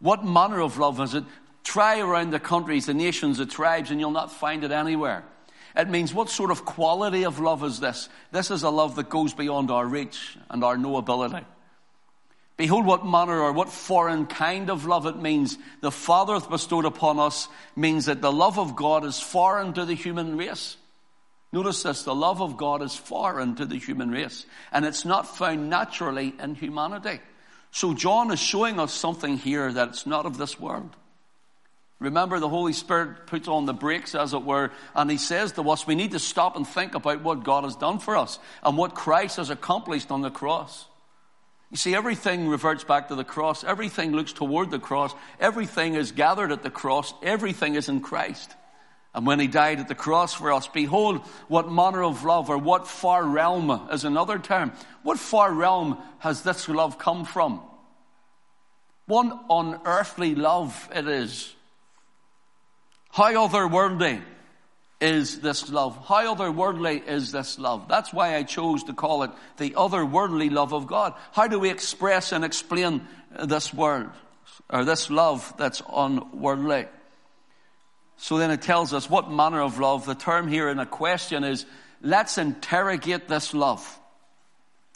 What 0.00 0.24
manner 0.24 0.60
of 0.60 0.78
love 0.78 1.00
is 1.00 1.14
it? 1.14 1.24
Try 1.64 2.00
around 2.00 2.30
the 2.30 2.40
countries, 2.40 2.86
the 2.86 2.94
nations, 2.94 3.38
the 3.38 3.46
tribes, 3.46 3.90
and 3.90 4.00
you'll 4.00 4.10
not 4.10 4.32
find 4.32 4.64
it 4.64 4.70
anywhere. 4.70 5.24
It 5.76 5.88
means 5.88 6.14
what 6.14 6.30
sort 6.30 6.50
of 6.50 6.64
quality 6.64 7.24
of 7.24 7.40
love 7.40 7.62
is 7.62 7.78
this? 7.80 8.08
This 8.32 8.50
is 8.50 8.62
a 8.62 8.70
love 8.70 8.96
that 8.96 9.08
goes 9.08 9.34
beyond 9.34 9.70
our 9.70 9.86
reach 9.86 10.36
and 10.50 10.64
our 10.64 10.76
knowability. 10.76 11.44
Behold 12.56 12.86
what 12.86 13.06
manner 13.06 13.40
or 13.40 13.52
what 13.52 13.68
foreign 13.68 14.26
kind 14.26 14.70
of 14.70 14.84
love 14.84 15.06
it 15.06 15.16
means. 15.16 15.56
The 15.80 15.92
Father 15.92 16.34
hath 16.34 16.50
bestowed 16.50 16.84
upon 16.84 17.20
us 17.20 17.48
means 17.76 18.06
that 18.06 18.20
the 18.20 18.32
love 18.32 18.58
of 18.58 18.74
God 18.74 19.04
is 19.04 19.20
foreign 19.20 19.72
to 19.74 19.84
the 19.84 19.94
human 19.94 20.36
race. 20.36 20.76
Notice 21.52 21.82
this, 21.82 22.02
the 22.02 22.14
love 22.14 22.42
of 22.42 22.56
God 22.56 22.82
is 22.82 22.94
foreign 22.94 23.54
to 23.56 23.64
the 23.64 23.78
human 23.78 24.10
race, 24.10 24.44
and 24.70 24.84
it's 24.84 25.04
not 25.04 25.36
found 25.36 25.70
naturally 25.70 26.34
in 26.38 26.54
humanity. 26.54 27.20
So 27.70 27.94
John 27.94 28.30
is 28.30 28.40
showing 28.40 28.78
us 28.78 28.92
something 28.92 29.38
here 29.38 29.72
that 29.72 29.88
it's 29.88 30.06
not 30.06 30.26
of 30.26 30.36
this 30.36 30.60
world. 30.60 30.94
Remember, 32.00 32.38
the 32.38 32.48
Holy 32.48 32.72
Spirit 32.72 33.26
puts 33.26 33.48
on 33.48 33.66
the 33.66 33.72
brakes, 33.72 34.14
as 34.14 34.32
it 34.32 34.42
were, 34.42 34.70
and 34.94 35.10
He 35.10 35.16
says 35.16 35.52
to 35.52 35.68
us, 35.70 35.86
we 35.86 35.94
need 35.94 36.12
to 36.12 36.18
stop 36.18 36.54
and 36.54 36.66
think 36.66 36.94
about 36.94 37.22
what 37.22 37.44
God 37.44 37.64
has 37.64 37.76
done 37.76 37.98
for 37.98 38.16
us 38.16 38.38
and 38.62 38.76
what 38.76 38.94
Christ 38.94 39.38
has 39.38 39.50
accomplished 39.50 40.10
on 40.10 40.20
the 40.20 40.30
cross. 40.30 40.86
You 41.70 41.76
see, 41.76 41.94
everything 41.94 42.48
reverts 42.48 42.84
back 42.84 43.08
to 43.08 43.14
the 43.14 43.24
cross. 43.24 43.64
Everything 43.64 44.12
looks 44.12 44.32
toward 44.32 44.70
the 44.70 44.78
cross. 44.78 45.14
Everything 45.40 45.96
is 45.96 46.12
gathered 46.12 46.52
at 46.52 46.62
the 46.62 46.70
cross. 46.70 47.12
Everything 47.22 47.74
is 47.74 47.88
in 47.88 48.00
Christ. 48.00 48.54
And 49.18 49.26
when 49.26 49.40
he 49.40 49.48
died 49.48 49.80
at 49.80 49.88
the 49.88 49.96
cross 49.96 50.32
for 50.32 50.52
us, 50.52 50.68
behold, 50.68 51.18
what 51.48 51.72
manner 51.72 52.04
of 52.04 52.24
love, 52.24 52.50
or 52.50 52.56
what 52.56 52.86
far 52.86 53.24
realm 53.24 53.88
is 53.90 54.04
another 54.04 54.38
term. 54.38 54.70
What 55.02 55.18
far 55.18 55.52
realm 55.52 55.98
has 56.20 56.42
this 56.42 56.68
love 56.68 56.98
come 56.98 57.24
from? 57.24 57.60
What 59.06 59.36
unearthly 59.50 60.36
love 60.36 60.88
it 60.94 61.08
is. 61.08 61.52
How 63.10 63.48
otherworldly 63.48 64.22
is 65.00 65.40
this 65.40 65.68
love? 65.68 65.98
How 66.06 66.36
otherworldly 66.36 67.04
is 67.04 67.32
this 67.32 67.58
love? 67.58 67.88
That's 67.88 68.12
why 68.12 68.36
I 68.36 68.44
chose 68.44 68.84
to 68.84 68.92
call 68.92 69.24
it 69.24 69.32
the 69.56 69.70
otherworldly 69.70 70.52
love 70.52 70.72
of 70.72 70.86
God. 70.86 71.14
How 71.32 71.48
do 71.48 71.58
we 71.58 71.70
express 71.70 72.30
and 72.30 72.44
explain 72.44 73.04
this 73.36 73.74
word, 73.74 74.10
or 74.70 74.84
this 74.84 75.10
love 75.10 75.52
that's 75.58 75.82
unworldly? 75.92 76.86
So 78.18 78.36
then 78.36 78.50
it 78.50 78.62
tells 78.62 78.92
us 78.92 79.08
what 79.08 79.30
manner 79.30 79.62
of 79.62 79.78
love. 79.78 80.04
The 80.04 80.14
term 80.14 80.48
here 80.48 80.68
in 80.68 80.78
a 80.78 80.86
question 80.86 81.44
is, 81.44 81.64
let's 82.02 82.36
interrogate 82.36 83.28
this 83.28 83.54
love. 83.54 83.98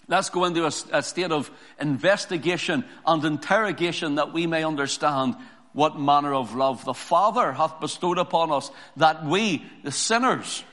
Let's 0.08 0.28
go 0.28 0.44
into 0.44 0.64
a, 0.64 0.72
a, 0.92 1.02
state 1.02 1.30
of 1.30 1.50
investigation 1.80 2.84
and 3.06 3.24
interrogation 3.24 4.16
that 4.16 4.32
we 4.32 4.48
may 4.48 4.64
understand 4.64 5.36
what 5.72 5.98
manner 5.98 6.34
of 6.34 6.54
love 6.54 6.84
the 6.84 6.92
Father 6.92 7.52
hath 7.52 7.80
bestowed 7.80 8.18
upon 8.18 8.50
us, 8.50 8.70
that 8.96 9.24
we, 9.24 9.64
the 9.84 9.92
sinners, 9.92 10.64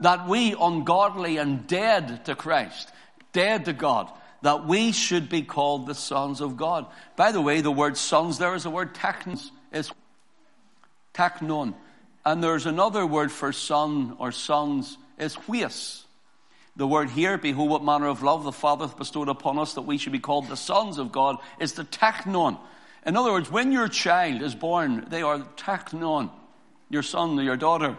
that 0.00 0.28
we, 0.28 0.54
ungodly 0.58 1.36
and 1.36 1.66
dead 1.66 2.24
to 2.26 2.36
Christ, 2.36 2.90
dead 3.32 3.64
to 3.64 3.72
God, 3.72 4.10
that 4.42 4.66
we 4.66 4.92
should 4.92 5.28
be 5.28 5.42
called 5.42 5.86
the 5.86 5.94
sons 5.94 6.40
of 6.40 6.56
God. 6.56 6.86
By 7.16 7.32
the 7.32 7.42
way, 7.42 7.60
the 7.60 7.70
word 7.70 7.96
sons 7.96 8.38
there 8.38 8.54
is 8.54 8.64
a 8.64 8.70
word 8.70 8.94
technos. 8.94 9.50
It's 9.72 9.92
Teknon. 11.14 11.74
And 12.24 12.42
there's 12.42 12.66
another 12.66 13.06
word 13.06 13.32
for 13.32 13.52
son 13.52 14.16
or 14.18 14.32
sons 14.32 14.96
is 15.18 15.34
huios. 15.34 16.04
The 16.76 16.86
word 16.86 17.10
here, 17.10 17.36
behold 17.36 17.70
what 17.70 17.84
manner 17.84 18.06
of 18.06 18.22
love 18.22 18.44
the 18.44 18.52
Father 18.52 18.86
hath 18.86 18.96
bestowed 18.96 19.28
upon 19.28 19.58
us 19.58 19.74
that 19.74 19.82
we 19.82 19.98
should 19.98 20.12
be 20.12 20.18
called 20.18 20.48
the 20.48 20.56
sons 20.56 20.98
of 20.98 21.12
God, 21.12 21.36
is 21.58 21.74
the 21.74 21.84
teknon. 21.84 22.58
In 23.04 23.16
other 23.16 23.32
words, 23.32 23.50
when 23.50 23.72
your 23.72 23.88
child 23.88 24.40
is 24.42 24.54
born, 24.54 25.06
they 25.08 25.22
are 25.22 25.40
teknon. 25.56 26.30
Your 26.88 27.02
son 27.02 27.38
or 27.38 27.42
your 27.42 27.56
daughter. 27.56 27.96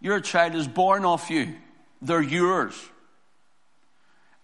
Your 0.00 0.20
child 0.20 0.54
is 0.54 0.68
born 0.68 1.04
of 1.04 1.28
you. 1.30 1.54
They're 2.00 2.22
yours. 2.22 2.74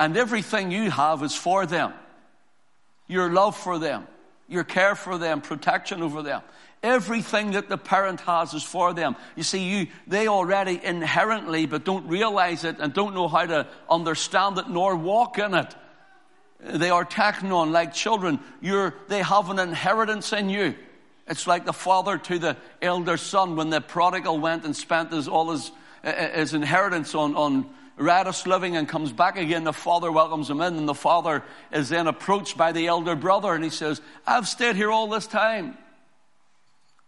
And 0.00 0.16
everything 0.16 0.70
you 0.70 0.90
have 0.90 1.22
is 1.22 1.34
for 1.34 1.64
them. 1.64 1.92
Your 3.06 3.30
love 3.30 3.56
for 3.56 3.78
them, 3.78 4.06
your 4.48 4.64
care 4.64 4.94
for 4.94 5.18
them, 5.18 5.42
protection 5.42 6.02
over 6.02 6.22
them. 6.22 6.42
Everything 6.82 7.52
that 7.52 7.68
the 7.68 7.78
parent 7.78 8.20
has 8.22 8.54
is 8.54 8.62
for 8.64 8.92
them. 8.92 9.14
You 9.36 9.44
see, 9.44 9.62
you, 9.62 9.86
they 10.06 10.26
already 10.26 10.80
inherently, 10.82 11.66
but 11.66 11.84
don't 11.84 12.08
realize 12.08 12.64
it 12.64 12.80
and 12.80 12.92
don't 12.92 13.14
know 13.14 13.28
how 13.28 13.46
to 13.46 13.68
understand 13.88 14.58
it 14.58 14.68
nor 14.68 14.96
walk 14.96 15.38
in 15.38 15.54
it. 15.54 15.74
They 16.60 16.90
are 16.90 17.04
teknon 17.04 17.70
like 17.70 17.92
children. 17.92 18.40
You're, 18.60 18.94
they 19.08 19.22
have 19.22 19.50
an 19.50 19.58
inheritance 19.58 20.32
in 20.32 20.48
you. 20.48 20.74
It's 21.28 21.46
like 21.46 21.64
the 21.64 21.72
father 21.72 22.18
to 22.18 22.38
the 22.38 22.56
elder 22.80 23.16
son 23.16 23.54
when 23.54 23.70
the 23.70 23.80
prodigal 23.80 24.40
went 24.40 24.64
and 24.64 24.74
spent 24.74 25.12
his, 25.12 25.28
all 25.28 25.50
his, 25.52 25.70
uh, 26.02 26.12
his 26.12 26.52
inheritance 26.52 27.14
on, 27.14 27.36
on 27.36 27.70
living 27.98 28.76
and 28.76 28.88
comes 28.88 29.12
back 29.12 29.36
again. 29.38 29.64
The 29.64 29.72
father 29.72 30.10
welcomes 30.10 30.50
him 30.50 30.60
in, 30.60 30.76
and 30.76 30.88
the 30.88 30.94
father 30.94 31.44
is 31.72 31.88
then 31.88 32.08
approached 32.08 32.56
by 32.56 32.72
the 32.72 32.88
elder 32.88 33.14
brother, 33.14 33.54
and 33.54 33.62
he 33.62 33.70
says, 33.70 34.00
I've 34.26 34.48
stayed 34.48 34.76
here 34.76 34.90
all 34.90 35.08
this 35.08 35.26
time. 35.28 35.78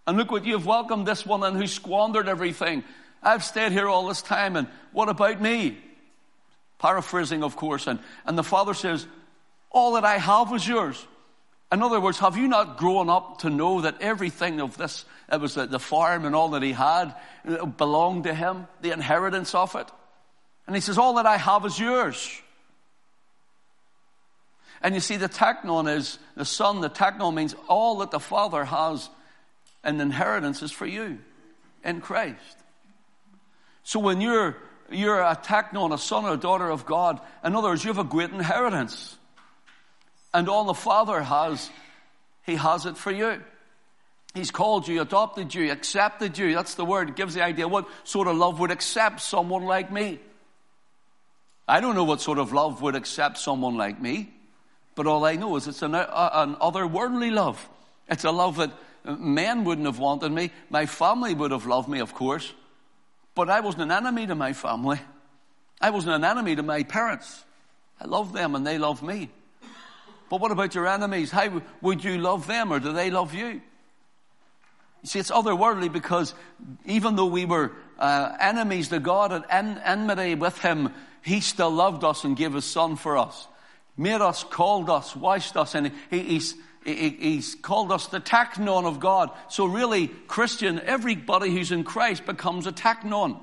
And 0.07 0.19
look 0.19 0.31
what 0.31 0.45
you've 0.45 0.67
welcomed 0.67 1.07
this 1.07 1.25
woman 1.25 1.55
who 1.55 1.67
squandered 1.67 2.29
everything. 2.29 2.85
I've 3.23 3.45
stayed 3.45 3.73
here 3.73 3.89
all 3.89 4.07
this 4.07 4.21
time, 4.23 4.57
and 4.57 4.69
what 4.93 5.09
about 5.09 5.41
me? 5.41 5.79
Paraphrasing, 6.79 7.43
of 7.43 7.57
course. 7.57 7.87
And, 7.87 7.99
and 8.27 8.37
the 8.37 8.43
father 8.43 8.75
says, 8.75 9.07
All 9.71 9.95
that 9.95 10.05
I 10.05 10.19
have 10.19 10.53
is 10.53 10.67
yours. 10.67 11.07
In 11.73 11.83
other 11.83 12.01
words, 12.01 12.19
have 12.19 12.37
you 12.37 12.47
not 12.47 12.77
grown 12.77 13.09
up 13.09 13.39
to 13.39 13.51
know 13.51 13.81
that 13.81 14.01
everything 14.01 14.61
of 14.61 14.77
this, 14.77 15.05
it 15.33 15.41
was 15.41 15.55
the, 15.55 15.67
the 15.67 15.79
farm 15.79 16.25
and 16.25 16.35
all 16.35 16.51
that 16.51 16.63
he 16.63 16.73
had, 16.73 17.15
uh, 17.49 17.65
belonged 17.65 18.25
to 18.25 18.35
him, 18.35 18.69
the 18.83 18.93
inheritance 18.93 19.55
of 19.55 19.75
it? 19.75 19.91
And 20.67 20.77
he 20.77 20.81
says, 20.81 20.99
All 20.99 21.15
that 21.15 21.27
I 21.27 21.39
have 21.39 21.65
is 21.65 21.79
yours. 21.79 22.41
And 24.83 24.95
you 24.95 25.01
see, 25.01 25.17
the 25.17 25.31
teknon 25.31 25.89
is 25.89 26.19
the 26.37 26.45
son, 26.45 26.83
the 26.83 26.91
teknon 26.91 27.35
means 27.35 27.55
all 27.69 27.99
that 27.99 28.11
the 28.11 28.21
father 28.21 28.67
has 28.67 29.09
and 29.85 30.01
inheritance 30.01 30.63
is 30.63 30.73
for 30.73 30.87
you 30.87 31.19
in 31.85 32.01
Christ. 32.01 32.59
So 33.85 34.01
when 34.01 34.21
you're, 34.21 34.57
you're 34.91 35.21
a 35.21 35.37
teknon, 35.37 35.93
a 35.93 35.99
son 35.99 36.25
or 36.25 36.37
daughter 36.37 36.69
of 36.69 36.87
God, 36.87 37.21
in 37.45 37.55
other 37.55 37.69
words, 37.69 37.85
you 37.85 37.89
have 37.89 38.05
a 38.05 38.09
great 38.09 38.31
inheritance. 38.31 39.17
And 40.33 40.49
all 40.49 40.65
the 40.65 40.75
Father 40.75 41.23
has, 41.23 41.71
He 42.45 42.57
has 42.57 42.87
it 42.87 42.97
for 42.97 43.13
you. 43.13 43.41
He's 44.35 44.51
called 44.51 44.89
you, 44.89 45.01
adopted 45.01 45.55
you, 45.55 45.71
accepted 45.71 46.37
you. 46.37 46.55
That's 46.55 46.75
the 46.75 46.85
word. 46.85 47.11
It 47.11 47.17
gives 47.17 47.35
the 47.35 47.45
idea 47.45 47.69
what 47.69 47.89
sort 48.03 48.27
of 48.27 48.37
love 48.37 48.59
would 48.59 48.73
accept 48.73 49.21
someone 49.21 49.65
like 49.65 49.93
me. 49.93 50.19
I 51.69 51.81
don't 51.81 51.95
know 51.95 52.05
what 52.05 52.21
sort 52.21 52.39
of 52.39 52.53
love 52.53 52.83
would 52.83 52.97
accept 52.97 53.39
someone 53.39 53.77
like 53.77 54.01
me, 54.01 54.31
but 54.97 55.07
all 55.07 55.25
I 55.25 55.37
know 55.37 55.57
is 55.57 55.69
it's 55.69 55.83
an, 55.83 55.95
uh, 55.95 56.31
an 56.33 56.57
otherworldly 56.57 57.33
love. 57.33 57.69
It's 58.09 58.25
a 58.25 58.33
love 58.33 58.57
that 58.57 58.73
Men 59.05 59.65
wouldn't 59.65 59.87
have 59.87 59.99
wanted 59.99 60.33
me. 60.33 60.51
My 60.71 60.87
family 60.87 61.35
would 61.35 61.51
have 61.51 61.67
loved 61.67 61.89
me, 61.89 62.01
of 62.01 62.15
course. 62.15 62.53
But 63.35 63.51
I 63.51 63.61
wasn't 63.61 63.85
an 63.85 63.91
enemy 63.91 64.27
to 64.27 64.35
my 64.35 64.53
family. 64.53 65.01
I 65.81 65.91
wasn't 65.91 66.15
an 66.15 66.25
enemy 66.25 66.57
to 66.57 66.63
my 66.63 66.83
parents. 66.85 67.45
I 68.01 68.07
love 68.07 68.33
them 68.33 68.55
and 68.55 68.67
they 68.67 68.79
love 68.79 69.03
me. 69.03 69.31
But 70.31 70.41
what 70.41 70.51
about 70.51 70.75
your 70.75 70.87
enemies? 70.87 71.31
How 71.31 71.63
would 71.83 72.03
you 72.03 72.19
love 72.19 72.47
them 72.47 72.73
or 72.73 72.81
do 72.81 72.93
they 72.93 73.11
love 73.11 73.35
you? 73.35 73.47
You 75.05 75.09
see, 75.09 75.19
it's 75.19 75.31
otherworldly 75.31 75.93
because 75.93 76.35
even 76.87 77.17
though 77.17 77.27
we 77.27 77.45
were 77.45 77.73
uh, 77.99 78.35
enemies 78.41 78.89
to 78.89 79.01
God 79.01 79.33
and 79.33 79.45
en- 79.51 79.81
enmity 79.85 80.35
with 80.35 80.59
Him, 80.59 80.95
He 81.23 81.41
still 81.41 81.71
loved 81.71 82.05
us 82.05 82.25
and 82.25 82.37
gave 82.37 82.55
His 82.55 82.65
Son 82.65 82.97
for 82.97 83.19
us, 83.19 83.47
made 83.99 84.23
us, 84.23 84.45
called 84.45 84.89
us, 84.89 85.15
washed 85.15 85.57
us, 85.59 85.75
and 85.75 85.93
he, 86.11 86.21
He's 86.21 86.55
He's 86.85 87.55
called 87.55 87.91
us 87.91 88.09
the 88.09 88.21
teknon 88.21 88.85
of 88.85 89.01
God. 89.01 89.31
So 89.49 89.65
really, 89.65 90.09
Christian, 90.09 90.81
everybody 90.81 91.51
who's 91.51 91.73
in 91.73 91.83
Christ 91.83 92.27
becomes 92.27 92.67
a 92.67 92.73
teknon. 92.73 93.41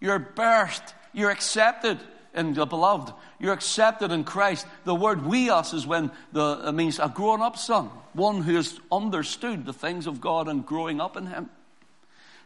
You're 0.00 0.18
birthed, 0.18 0.94
you're 1.12 1.30
accepted 1.30 2.00
in 2.34 2.54
the 2.54 2.66
beloved. 2.66 3.12
You're 3.38 3.52
accepted 3.52 4.10
in 4.12 4.24
Christ. 4.24 4.66
The 4.84 4.94
word 4.94 5.20
huios 5.20 5.74
is 5.74 5.86
when 5.86 6.10
the, 6.32 6.68
it 6.68 6.72
means 6.72 6.98
a 6.98 7.12
grown 7.14 7.42
up 7.42 7.58
son, 7.58 7.86
one 8.14 8.42
who 8.42 8.56
has 8.56 8.80
understood 8.90 9.66
the 9.66 9.72
things 9.72 10.06
of 10.06 10.20
God 10.20 10.48
and 10.48 10.64
growing 10.64 11.00
up 11.00 11.16
in 11.16 11.26
Him. 11.26 11.50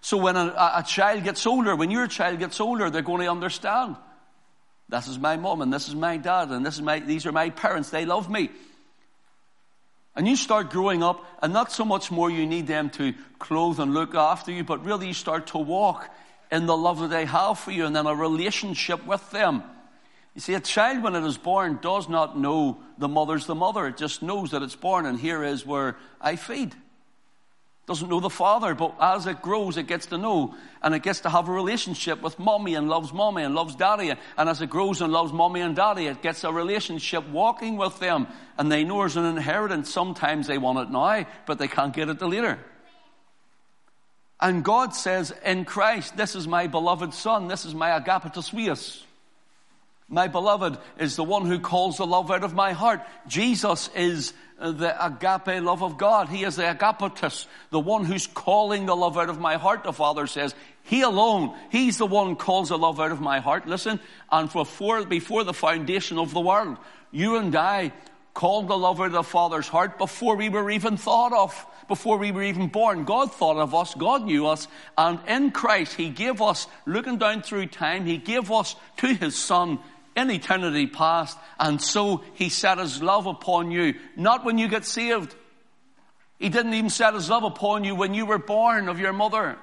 So 0.01 0.17
when 0.17 0.37
a, 0.37 0.47
a 0.77 0.85
child 0.87 1.25
gets 1.25 1.47
older, 1.47 1.77
when 1.77 1.91
your 1.91 2.07
child 2.07 2.39
gets 2.39 2.61
older, 2.61 2.91
they're 2.91 3.03
going 3.03 3.23
to 3.23 3.31
understand. 3.31 3.97
This 4.89 5.09
is 5.09 5.19
my 5.19 5.37
mom 5.37 5.63
and 5.63 5.73
this 5.73 5.89
is 5.89 5.95
my 5.95 6.17
dad 6.17 6.51
and 6.51 6.65
this 6.65 6.75
is 6.75 6.83
my, 6.83 7.01
these 7.01 7.27
are 7.27 7.33
my 7.33 7.51
parents. 7.51 7.91
They 7.91 8.05
love 8.05 8.31
me. 8.31 8.51
And 10.17 10.27
you 10.27 10.35
start 10.35 10.71
growing 10.71 11.03
up, 11.03 11.25
and 11.43 11.53
not 11.53 11.71
so 11.71 11.85
much 11.85 12.11
more 12.11 12.31
you 12.31 12.47
need 12.47 12.67
them 12.67 12.89
to 12.91 13.13
clothe 13.39 13.79
and 13.79 13.93
look 13.93 14.15
after 14.15 14.51
you, 14.51 14.65
but 14.65 14.85
really 14.85 15.09
you 15.09 15.15
start 15.15 15.49
to 15.49 15.59
walk 15.59 16.09
in 16.51 16.65
the 16.65 16.77
love 16.77 17.01
that 17.01 17.11
they 17.11 17.27
have 17.27 17.59
for 17.59 17.71
you 17.71 17.85
and 17.85 17.95
then 17.95 18.07
a 18.07 18.15
relationship 18.15 19.05
with 19.07 19.31
them. 19.31 19.63
You 20.35 20.41
see, 20.41 20.55
a 20.55 20.61
child 20.61 21.03
when 21.03 21.15
it 21.15 21.25
is 21.25 21.37
born 21.37 21.79
does 21.83 22.09
not 22.09 22.39
know 22.39 22.79
the 22.99 23.09
mother's 23.09 23.47
the 23.47 23.55
mother. 23.55 23.87
It 23.87 23.99
just 23.99 24.23
knows 24.23 24.53
that 24.53 24.63
it's 24.63 24.77
born, 24.77 25.05
and 25.05 25.21
here 25.21 25.45
is 25.45 25.67
where 25.67 25.97
I 26.21 26.37
feed 26.37 26.75
doesn't 27.87 28.09
know 28.09 28.19
the 28.19 28.29
father, 28.29 28.75
but 28.75 28.97
as 29.01 29.27
it 29.27 29.41
grows, 29.41 29.77
it 29.77 29.87
gets 29.87 30.07
to 30.07 30.19
know 30.19 30.57
and 30.83 30.93
it 30.93 31.05
gets 31.05 31.21
to 31.21 31.31
have 31.31 31.49
a 31.49 31.53
relationship 31.53 32.21
with 32.21 32.37
mommy 32.37 32.75
and 32.75 32.89
loves 32.89 33.13
mommy 33.13 33.45
and 33.45 33.55
loves 33.55 33.77
daddy. 33.77 34.13
And 34.37 34.49
as 34.49 34.61
it 34.61 34.71
grows 34.71 35.01
and 35.01 35.13
loves 35.13 35.33
mommy 35.33 35.61
and 35.61 35.77
daddy, 35.77 36.07
it 36.07 36.21
gets 36.21 36.43
a 36.43 36.53
relationship 36.53 37.29
walking 37.29 37.77
with 37.77 38.01
them 38.01 38.27
and 38.59 38.73
they 38.73 38.83
know 38.83 38.99
there's 38.99 39.17
an 39.17 39.25
inheritance. 39.25 39.93
Sometimes 39.93 40.49
they 40.49 40.59
want 40.59 40.81
it 40.81 40.91
now, 40.91 41.27
but 41.47 41.61
they 41.61 41.69
can't 41.69 41.95
get 41.95 42.09
it 42.09 42.19
till 42.19 42.29
later. 42.29 42.59
And 44.41 44.65
God 44.65 44.93
says 44.93 45.33
in 45.45 45.65
Christ, 45.65 46.17
this 46.17 46.35
is 46.35 46.49
my 46.49 46.67
beloved 46.67 47.15
son, 47.15 47.47
this 47.47 47.65
is 47.65 47.75
my 47.75 47.91
agapetos 47.91 48.51
huios. 48.51 49.06
My 50.09 50.29
beloved 50.29 50.79
is 50.99 51.17
the 51.17 51.25
one 51.25 51.47
who 51.47 51.59
calls 51.59 51.97
the 51.97 52.07
love 52.07 52.31
out 52.31 52.45
of 52.45 52.55
my 52.55 52.73
heart. 52.73 53.01
Jesus 53.27 53.91
is 53.97 54.33
the 54.59 54.95
agape 55.05 55.63
love 55.63 55.83
of 55.83 55.99
God. 55.99 56.29
He 56.29 56.45
is 56.45 56.57
the 56.57 56.63
agapetos, 56.63 57.47
the 57.71 57.81
one 57.81 58.05
who's 58.05 58.29
calling 58.29 58.87
the 58.87 58.95
love 58.95 59.19
out 59.19 59.29
of 59.29 59.41
my 59.41 59.57
heart, 59.57 59.83
the 59.83 59.93
Father 59.93 60.29
says. 60.29 60.55
He 60.85 61.03
alone, 61.03 61.57
He's 61.71 61.99
the 61.99 62.07
one 62.07 62.37
calls 62.37 62.69
the 62.69 62.79
love 62.79 63.01
out 63.01 63.11
of 63.11 63.21
my 63.21 63.41
heart. 63.41 63.67
Listen, 63.67 63.99
and 64.31 64.51
before, 64.53 65.05
before 65.05 65.43
the 65.43 65.53
foundation 65.53 66.19
of 66.19 66.33
the 66.33 66.41
world, 66.41 66.77
you 67.11 67.37
and 67.37 67.55
I 67.57 67.93
called 68.33 68.69
the 68.69 68.79
love 68.79 69.01
out 69.01 69.07
of 69.07 69.13
the 69.13 69.23
Father's 69.25 69.67
heart 69.67 69.99
before 69.99 70.37
we 70.37 70.51
were 70.51 70.71
even 70.71 70.97
thought 70.97 71.33
of, 71.33 71.67
before 71.89 72.19
we 72.19 72.31
were 72.31 72.45
even 72.45 72.69
born. 72.69 73.05
God 73.05 73.33
thought 73.33 73.57
of 73.57 73.75
us, 73.75 73.95
God 73.95 74.25
knew 74.25 74.47
us, 74.47 74.69
and 74.97 75.19
in 75.27 75.51
Christ 75.51 75.95
He 75.95 76.11
gave 76.11 76.41
us, 76.41 76.69
looking 76.85 77.19
down 77.19 77.43
through 77.43 77.67
time, 77.67 78.07
He 78.07 78.19
gave 78.19 78.53
us 78.53 78.77
to 78.99 79.09
His 79.09 79.35
Son 79.35 79.81
in 80.17 80.31
eternity 80.31 80.87
past, 80.87 81.39
and 81.61 81.81
so 81.81 82.25
he 82.35 82.49
set 82.49 82.79
his 82.79 83.03
love 83.03 83.27
upon 83.27 83.71
you, 83.71 83.95
not 84.17 84.45
when 84.45 84.57
you 84.57 84.67
get 84.67 84.87
saved. 84.87 85.35
He 86.39 86.49
didn't 86.49 86.75
even 86.75 86.91
set 86.91 87.15
his 87.15 87.29
love 87.29 87.45
upon 87.45 87.85
you 87.85 87.95
when 87.95 88.15
you 88.15 88.27
were 88.27 88.39
born 88.39 88.89
of 88.89 88.99
your 88.99 89.13
mother. 89.13 89.59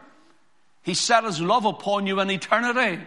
He 0.83 0.93
set 0.93 1.23
his 1.23 1.41
love 1.41 1.65
upon 1.65 2.07
you 2.07 2.19
in 2.19 2.29
eternity. 2.29 3.01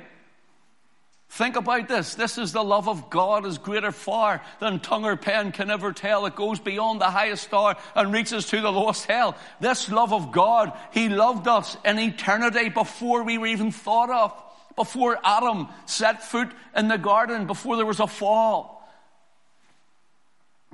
Think 1.28 1.56
about 1.56 1.88
this. 1.88 2.14
This 2.14 2.38
is 2.38 2.52
the 2.52 2.62
love 2.62 2.88
of 2.88 3.10
God 3.10 3.44
is 3.44 3.58
greater 3.58 3.90
far 3.92 4.42
than 4.60 4.80
tongue 4.80 5.04
or 5.04 5.16
pen 5.16 5.52
can 5.52 5.70
ever 5.70 5.92
tell. 5.92 6.24
It 6.26 6.36
goes 6.36 6.60
beyond 6.60 7.00
the 7.00 7.10
highest 7.10 7.44
star 7.44 7.76
and 7.94 8.12
reaches 8.12 8.46
to 8.46 8.60
the 8.60 8.72
lowest 8.72 9.06
hell. 9.06 9.36
This 9.60 9.90
love 9.90 10.12
of 10.12 10.32
God, 10.32 10.72
He 10.92 11.08
loved 11.08 11.46
us 11.48 11.76
in 11.84 11.98
eternity 11.98 12.70
before 12.70 13.24
we 13.24 13.38
were 13.38 13.48
even 13.48 13.72
thought 13.72 14.10
of 14.10 14.45
before 14.76 15.18
Adam 15.24 15.68
set 15.86 16.22
foot 16.22 16.50
in 16.76 16.88
the 16.88 16.98
garden, 16.98 17.46
before 17.46 17.76
there 17.76 17.86
was 17.86 18.00
a 18.00 18.06
fall. 18.06 18.76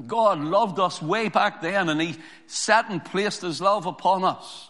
God 0.06 0.40
loved 0.40 0.78
us 0.78 1.00
way 1.00 1.28
back 1.28 1.62
then 1.62 1.88
and 1.88 2.00
He 2.00 2.16
set 2.46 2.90
and 2.90 3.04
placed 3.04 3.42
His 3.42 3.60
love 3.60 3.86
upon 3.86 4.24
us. 4.24 4.68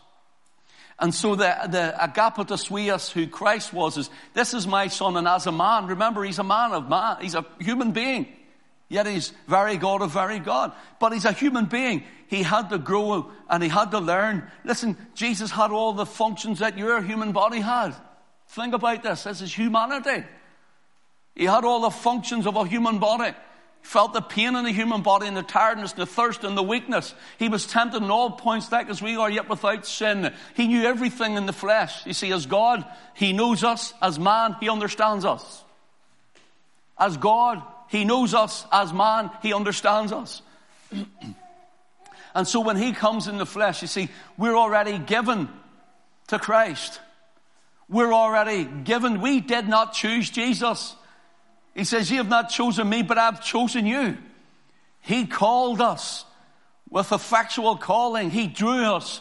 And 0.99 1.15
so 1.15 1.35
the, 1.35 1.57
the 1.69 1.95
agapetos 1.99 2.69
huios 2.69 3.11
who 3.11 3.27
Christ 3.27 3.73
was 3.73 3.97
is, 3.97 4.11
this 4.35 4.55
is 4.55 4.67
my 4.67 4.87
son 4.89 5.17
and 5.17 5.27
as 5.27 5.47
a 5.47 5.53
man, 5.53 5.87
remember 5.87 6.23
he's 6.23 6.39
a 6.39 6.45
man 6.45 6.73
of 6.73 6.89
man, 6.89 7.17
he's 7.21 7.35
a 7.35 7.45
human 7.59 7.93
being. 7.93 8.29
Yet 8.89 9.07
he's 9.07 9.33
very 9.49 9.79
God 9.79 10.03
of 10.03 10.13
very 10.13 10.39
God. 10.39 10.73
But 11.01 11.15
he's 11.15 11.25
a 11.25 11.33
human 11.33 11.65
being. 11.65 12.05
He 12.27 12.43
had 12.43 12.69
to 12.69 12.79
grow 12.79 13.31
and 13.49 13.63
he 13.63 13.69
had 13.71 13.91
to 13.93 13.99
learn. 13.99 14.51
Listen, 14.65 14.99
Jesus 15.15 15.51
had 15.51 15.71
all 15.71 15.95
the 15.95 16.05
functions 16.05 16.59
that 16.59 16.77
your 16.77 17.01
human 17.01 17.33
body 17.33 17.61
had. 17.61 17.95
Think 18.53 18.75
about 18.75 19.03
this. 19.03 19.25
This 19.25 19.41
is 19.41 19.57
humanity. 19.57 20.27
He 21.35 21.45
had 21.45 21.65
all 21.65 21.81
the 21.81 21.91
functions 21.91 22.47
of 22.47 22.55
a 22.55 22.67
human 22.67 22.99
body. 22.99 23.31
He 23.31 23.89
felt 23.89 24.13
the 24.13 24.21
pain 24.21 24.55
in 24.57 24.65
the 24.65 24.73
human 24.73 25.01
body 25.01 25.27
and 25.27 25.35
the 25.35 25.43
tiredness, 25.43 25.93
the 25.93 26.05
thirst 26.05 26.45
and 26.45 26.55
the 26.55 26.63
weakness. 26.63 27.15
He 27.39 27.49
was 27.49 27.67
tempted 27.67 28.03
in 28.03 28.11
all 28.11 28.33
points 28.33 28.71
like 28.71 28.91
as 28.91 29.01
we 29.01 29.17
are, 29.17 29.31
yet 29.31 29.49
without 29.49 29.87
sin. 29.87 30.35
He 30.55 30.69
knew 30.69 30.83
everything 30.83 31.37
in 31.37 31.47
the 31.47 31.55
flesh. 31.55 32.05
You 32.05 32.13
see, 32.13 32.31
as 32.31 32.45
God, 32.45 32.85
He 33.15 33.33
knows 33.33 33.65
us. 33.65 33.95
As 34.03 34.19
man, 34.19 34.55
He 34.61 34.69
understands 34.69 35.25
us. 35.25 35.65
As 36.99 37.17
God, 37.17 37.63
He 37.89 38.05
knows 38.05 38.35
us. 38.35 38.67
As 38.71 38.93
man, 38.93 39.31
He 39.41 39.55
understands 39.55 40.13
us. 40.13 40.43
and 42.35 42.47
so 42.47 42.61
when 42.61 42.77
He 42.77 42.93
comes 42.93 43.29
in 43.29 43.39
the 43.39 43.47
flesh, 43.47 43.81
you 43.81 43.89
see, 43.89 44.11
we're 44.37 44.59
already 44.59 44.99
given 44.99 45.49
to 46.27 46.39
Christ. 46.39 47.01
We're 47.93 48.13
already 48.13 48.65
given. 48.65 49.21
We 49.21 49.41
did 49.41 49.69
not 49.69 49.93
choose 49.93 50.31
Jesus. 50.31 50.97
He 51.75 51.85
says, 51.85 52.11
You 52.11 52.17
have 52.17 52.29
not 52.29 52.49
chosen 52.49 52.89
me, 52.89 53.03
but 53.03 53.19
I've 53.19 53.45
chosen 53.45 53.87
you. 53.87 54.17
He 55.01 55.27
called 55.27 55.81
us 55.81 56.25
with 56.89 57.13
effectual 57.13 57.77
calling. 57.77 58.31
He 58.31 58.47
drew 58.47 58.85
us 58.85 59.21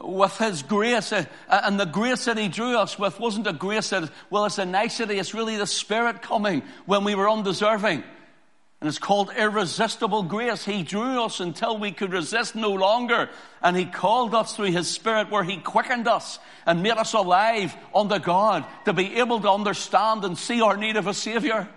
with 0.00 0.38
His 0.38 0.62
grace. 0.62 1.12
Uh, 1.12 1.24
and 1.48 1.78
the 1.78 1.86
grace 1.86 2.26
that 2.26 2.38
He 2.38 2.48
drew 2.48 2.78
us 2.78 2.98
with 2.98 3.18
wasn't 3.18 3.48
a 3.48 3.52
grace 3.52 3.90
that, 3.90 4.10
well, 4.30 4.44
it's 4.44 4.58
a 4.58 4.64
nicety. 4.64 5.18
It's 5.18 5.34
really 5.34 5.56
the 5.56 5.66
Spirit 5.66 6.22
coming 6.22 6.62
when 6.86 7.02
we 7.02 7.16
were 7.16 7.28
undeserving. 7.28 8.04
And 8.82 8.88
it's 8.88 8.98
called 8.98 9.30
irresistible 9.38 10.24
grace. 10.24 10.64
He 10.64 10.82
drew 10.82 11.22
us 11.22 11.38
until 11.38 11.78
we 11.78 11.92
could 11.92 12.12
resist 12.12 12.56
no 12.56 12.70
longer. 12.70 13.30
And 13.62 13.76
He 13.76 13.84
called 13.84 14.34
us 14.34 14.56
through 14.56 14.72
His 14.72 14.88
Spirit 14.88 15.30
where 15.30 15.44
He 15.44 15.58
quickened 15.58 16.08
us 16.08 16.40
and 16.66 16.82
made 16.82 16.96
us 16.96 17.12
alive 17.12 17.76
unto 17.94 18.18
God 18.18 18.64
to 18.86 18.92
be 18.92 19.20
able 19.20 19.38
to 19.38 19.48
understand 19.48 20.24
and 20.24 20.36
see 20.36 20.62
our 20.62 20.76
need 20.76 20.96
of 20.96 21.06
a 21.06 21.14
Savior. 21.14 21.68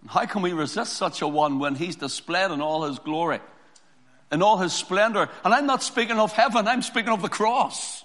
And 0.00 0.08
how 0.08 0.24
can 0.24 0.40
we 0.40 0.54
resist 0.54 0.94
such 0.94 1.20
a 1.20 1.28
one 1.28 1.58
when 1.58 1.74
He's 1.74 1.96
displayed 1.96 2.52
in 2.52 2.62
all 2.62 2.84
His 2.84 3.00
glory, 3.00 3.40
in 4.32 4.40
all 4.40 4.56
His 4.56 4.72
splendor? 4.72 5.28
And 5.44 5.52
I'm 5.52 5.66
not 5.66 5.82
speaking 5.82 6.18
of 6.18 6.32
heaven, 6.32 6.66
I'm 6.66 6.80
speaking 6.80 7.12
of 7.12 7.20
the 7.20 7.28
cross. 7.28 8.02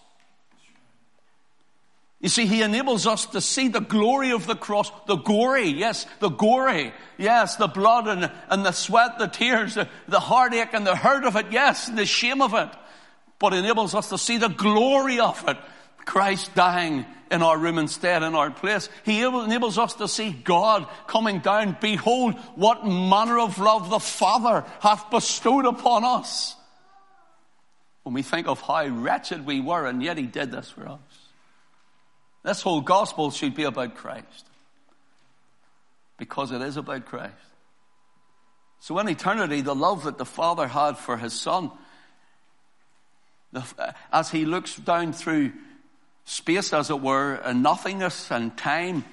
You 2.19 2.29
see, 2.29 2.47
he 2.47 2.63
enables 2.63 3.05
us 3.05 3.27
to 3.27 3.41
see 3.41 3.67
the 3.67 3.79
glory 3.79 4.31
of 4.31 4.47
the 4.47 4.55
cross, 4.55 4.91
the 5.05 5.17
glory, 5.17 5.67
yes, 5.67 6.07
the 6.19 6.29
glory, 6.29 6.91
yes, 7.17 7.57
the 7.57 7.67
blood 7.67 8.07
and, 8.07 8.31
and 8.49 8.65
the 8.65 8.71
sweat, 8.71 9.19
the 9.19 9.27
tears, 9.27 9.75
the, 9.75 9.87
the 10.07 10.19
heartache 10.19 10.73
and 10.73 10.85
the 10.85 10.95
hurt 10.95 11.25
of 11.25 11.35
it, 11.35 11.47
yes, 11.51 11.87
and 11.87 11.97
the 11.97 12.07
shame 12.07 12.41
of 12.41 12.55
it. 12.55 12.69
But 13.37 13.53
enables 13.53 13.93
us 13.93 14.09
to 14.09 14.17
see 14.17 14.37
the 14.37 14.47
glory 14.47 15.19
of 15.19 15.47
it. 15.47 15.57
Christ 16.05 16.55
dying 16.55 17.05
in 17.29 17.43
our 17.43 17.57
room 17.57 17.77
instead, 17.77 18.23
in 18.23 18.33
our 18.33 18.49
place. 18.49 18.89
He 19.03 19.21
enables 19.21 19.77
us 19.77 19.93
to 19.95 20.07
see 20.07 20.31
God 20.31 20.87
coming 21.05 21.39
down. 21.39 21.77
Behold, 21.79 22.35
what 22.55 22.83
manner 22.83 23.37
of 23.37 23.59
love 23.59 23.91
the 23.91 23.99
Father 23.99 24.65
hath 24.79 25.11
bestowed 25.11 25.65
upon 25.65 26.03
us. 26.03 26.55
When 28.03 28.13
we 28.13 28.23
think 28.23 28.47
of 28.47 28.61
how 28.61 28.87
wretched 28.87 29.45
we 29.45 29.59
were, 29.59 29.85
and 29.85 30.01
yet 30.01 30.17
He 30.17 30.25
did 30.25 30.51
this 30.51 30.69
for 30.69 30.87
us. 30.87 30.99
This 32.43 32.61
whole 32.61 32.81
gospel 32.81 33.31
should 33.31 33.55
be 33.55 33.63
about 33.63 33.95
Christ. 33.95 34.45
Because 36.17 36.51
it 36.51 36.61
is 36.61 36.77
about 36.77 37.05
Christ. 37.05 37.33
So 38.79 38.97
in 38.99 39.09
eternity, 39.09 39.61
the 39.61 39.75
love 39.75 40.03
that 40.03 40.17
the 40.17 40.25
Father 40.25 40.67
had 40.67 40.97
for 40.97 41.17
His 41.17 41.33
Son, 41.33 41.71
as 44.11 44.29
He 44.29 44.45
looks 44.45 44.75
down 44.75 45.13
through 45.13 45.51
space, 46.25 46.73
as 46.73 46.89
it 46.89 47.01
were, 47.01 47.35
and 47.35 47.63
nothingness 47.63 48.31
and 48.31 48.55
time, 48.57 49.03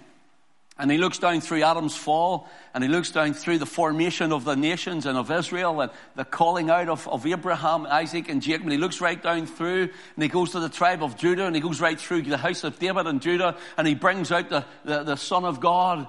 and 0.76 0.90
he 0.90 0.98
looks 0.98 1.18
down 1.18 1.40
through 1.40 1.62
Adam's 1.62 1.94
fall, 1.94 2.48
and 2.74 2.82
he 2.82 2.90
looks 2.90 3.12
down 3.12 3.32
through 3.32 3.58
the 3.58 3.66
formation 3.66 4.32
of 4.32 4.44
the 4.44 4.56
nations 4.56 5.06
and 5.06 5.16
of 5.16 5.30
Israel, 5.30 5.80
and 5.80 5.92
the 6.16 6.24
calling 6.24 6.68
out 6.68 6.88
of, 6.88 7.06
of 7.06 7.24
Abraham, 7.24 7.86
Isaac, 7.86 8.28
and 8.28 8.42
Jacob. 8.42 8.62
And 8.62 8.72
he 8.72 8.78
looks 8.78 9.00
right 9.00 9.22
down 9.22 9.46
through, 9.46 9.90
and 10.14 10.22
he 10.22 10.28
goes 10.28 10.50
to 10.50 10.60
the 10.60 10.68
tribe 10.68 11.04
of 11.04 11.16
Judah, 11.16 11.46
and 11.46 11.54
he 11.54 11.62
goes 11.62 11.80
right 11.80 11.98
through 11.98 12.22
the 12.22 12.36
house 12.36 12.64
of 12.64 12.80
David 12.80 13.06
and 13.06 13.22
Judah, 13.22 13.56
and 13.76 13.86
he 13.86 13.94
brings 13.94 14.32
out 14.32 14.48
the, 14.48 14.64
the, 14.84 15.04
the 15.04 15.16
Son 15.16 15.44
of 15.44 15.60
God, 15.60 16.08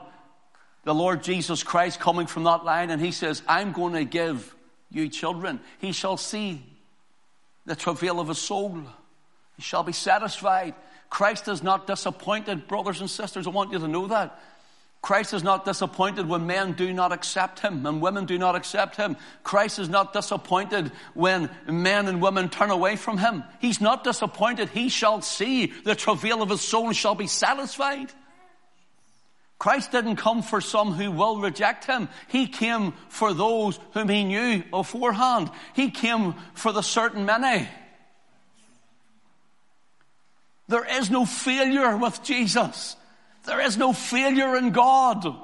the 0.84 0.96
Lord 0.96 1.22
Jesus 1.22 1.62
Christ, 1.62 2.00
coming 2.00 2.26
from 2.26 2.46
that 2.46 2.66
line, 2.66 2.90
and 2.90 3.00
he 3.00 3.12
says, 3.12 3.44
I'm 3.48 3.72
going 3.72 3.94
to 3.94 4.04
give 4.04 4.56
you 4.90 5.10
children. 5.10 5.60
He 5.78 5.92
shall 5.92 6.18
see 6.18 6.64
the 7.68 7.76
travail 7.76 8.20
of 8.20 8.30
his 8.30 8.40
soul. 8.40 8.82
He 9.58 9.62
shall 9.62 9.84
be 9.84 9.94
satisfied. 9.94 10.74
Christ 11.10 11.48
is 11.48 11.62
not 11.62 11.86
disappointed, 11.86 12.68
brothers 12.68 13.00
and 13.00 13.10
sisters. 13.10 13.46
I 13.46 13.52
want 13.52 13.72
you 13.72 13.80
to 13.80 13.88
know 13.88 14.08
that. 14.08 14.40
Christ 15.06 15.36
is 15.36 15.44
not 15.44 15.66
disappointed 15.66 16.28
when 16.28 16.48
men 16.48 16.72
do 16.72 16.92
not 16.92 17.12
accept 17.12 17.60
him 17.60 17.86
and 17.86 18.02
women 18.02 18.26
do 18.26 18.40
not 18.40 18.56
accept 18.56 18.96
him. 18.96 19.18
Christ 19.44 19.78
is 19.78 19.88
not 19.88 20.14
disappointed 20.14 20.92
when 21.14 21.52
men 21.68 22.08
and 22.08 22.24
women 22.24 22.50
turn 22.50 22.72
away 22.72 22.96
from 22.96 23.20
him. 23.20 23.44
He's 23.60 23.80
not 23.80 24.04
disappointed. 24.04 24.70
He 24.70 24.90
shall 24.90 25.22
see 25.22 25.68
the 25.68 25.94
travail 25.94 26.42
of 26.42 26.50
his 26.50 26.62
soul 26.62 26.88
and 26.88 26.96
shall 26.96 27.14
be 27.14 27.28
satisfied. 27.28 28.12
Christ 29.60 29.92
didn't 29.92 30.16
come 30.16 30.42
for 30.42 30.60
some 30.60 30.94
who 30.94 31.12
will 31.12 31.40
reject 31.40 31.86
him. 31.86 32.10
He 32.28 32.48
came 32.48 32.94
for 33.08 33.32
those 33.32 33.80
whom 33.94 34.10
he 34.10 34.24
knew 34.24 34.64
beforehand. 34.72 35.52
He 35.76 35.92
came 35.92 36.34
for 36.56 36.72
the 36.72 36.82
certain 36.82 37.28
many. 37.28 37.70
There 40.68 40.98
is 40.98 41.12
no 41.12 41.28
failure 41.28 41.96
with 41.96 42.24
Jesus. 42.24 42.96
There 43.46 43.62
is 43.62 43.78
no 43.78 43.94
failure 43.94 44.56
in 44.56 44.72
God. 44.72 45.36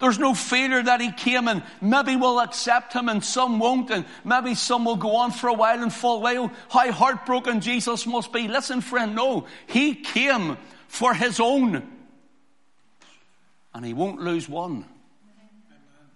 There's 0.00 0.18
no 0.18 0.34
failure 0.34 0.82
that 0.82 1.00
he 1.00 1.12
came 1.12 1.48
and 1.48 1.62
maybe 1.80 2.16
we'll 2.16 2.40
accept 2.40 2.92
him 2.92 3.08
and 3.08 3.24
some 3.24 3.58
won't 3.58 3.90
and 3.90 4.04
maybe 4.24 4.54
some 4.54 4.84
will 4.84 4.96
go 4.96 5.16
on 5.16 5.30
for 5.30 5.48
a 5.48 5.54
while 5.54 5.82
and 5.82 5.92
fall 5.92 6.16
away. 6.16 6.50
How 6.68 6.92
heartbroken 6.92 7.60
Jesus 7.60 8.06
must 8.06 8.32
be. 8.32 8.48
Listen, 8.48 8.80
friend, 8.80 9.14
no. 9.14 9.46
He 9.66 9.94
came 9.94 10.58
for 10.88 11.14
his 11.14 11.38
own. 11.38 11.88
And 13.72 13.84
he 13.84 13.94
won't 13.94 14.20
lose 14.20 14.48
one. 14.48 14.84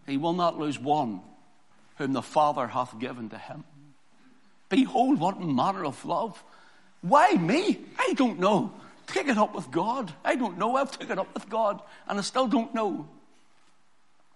He 0.06 0.16
will 0.16 0.32
not 0.32 0.58
lose 0.58 0.78
one 0.78 1.20
whom 1.96 2.12
the 2.12 2.22
Father 2.22 2.66
hath 2.66 2.98
given 2.98 3.28
to 3.30 3.38
him. 3.38 3.64
Behold, 4.68 5.18
what 5.18 5.40
manner 5.40 5.84
of 5.84 6.04
love. 6.04 6.42
Why 7.00 7.32
me? 7.34 7.78
I 7.98 8.12
don't 8.14 8.38
know. 8.38 8.72
Take 9.08 9.28
it 9.28 9.38
up 9.38 9.54
with 9.54 9.70
God. 9.70 10.12
I 10.24 10.34
don't 10.34 10.58
know. 10.58 10.76
I've 10.76 10.90
taken 10.90 11.12
it 11.12 11.18
up 11.18 11.32
with 11.34 11.48
God 11.48 11.82
and 12.06 12.18
I 12.18 12.22
still 12.22 12.46
don't 12.46 12.74
know. 12.74 13.08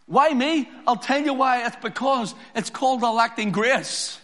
Why 0.06 0.30
me? 0.30 0.68
I'll 0.86 0.96
tell 0.96 1.20
you 1.20 1.34
why. 1.34 1.64
It's 1.66 1.76
because 1.76 2.34
it's 2.54 2.70
called 2.70 3.02
electing 3.02 3.52
grace. 3.52 4.18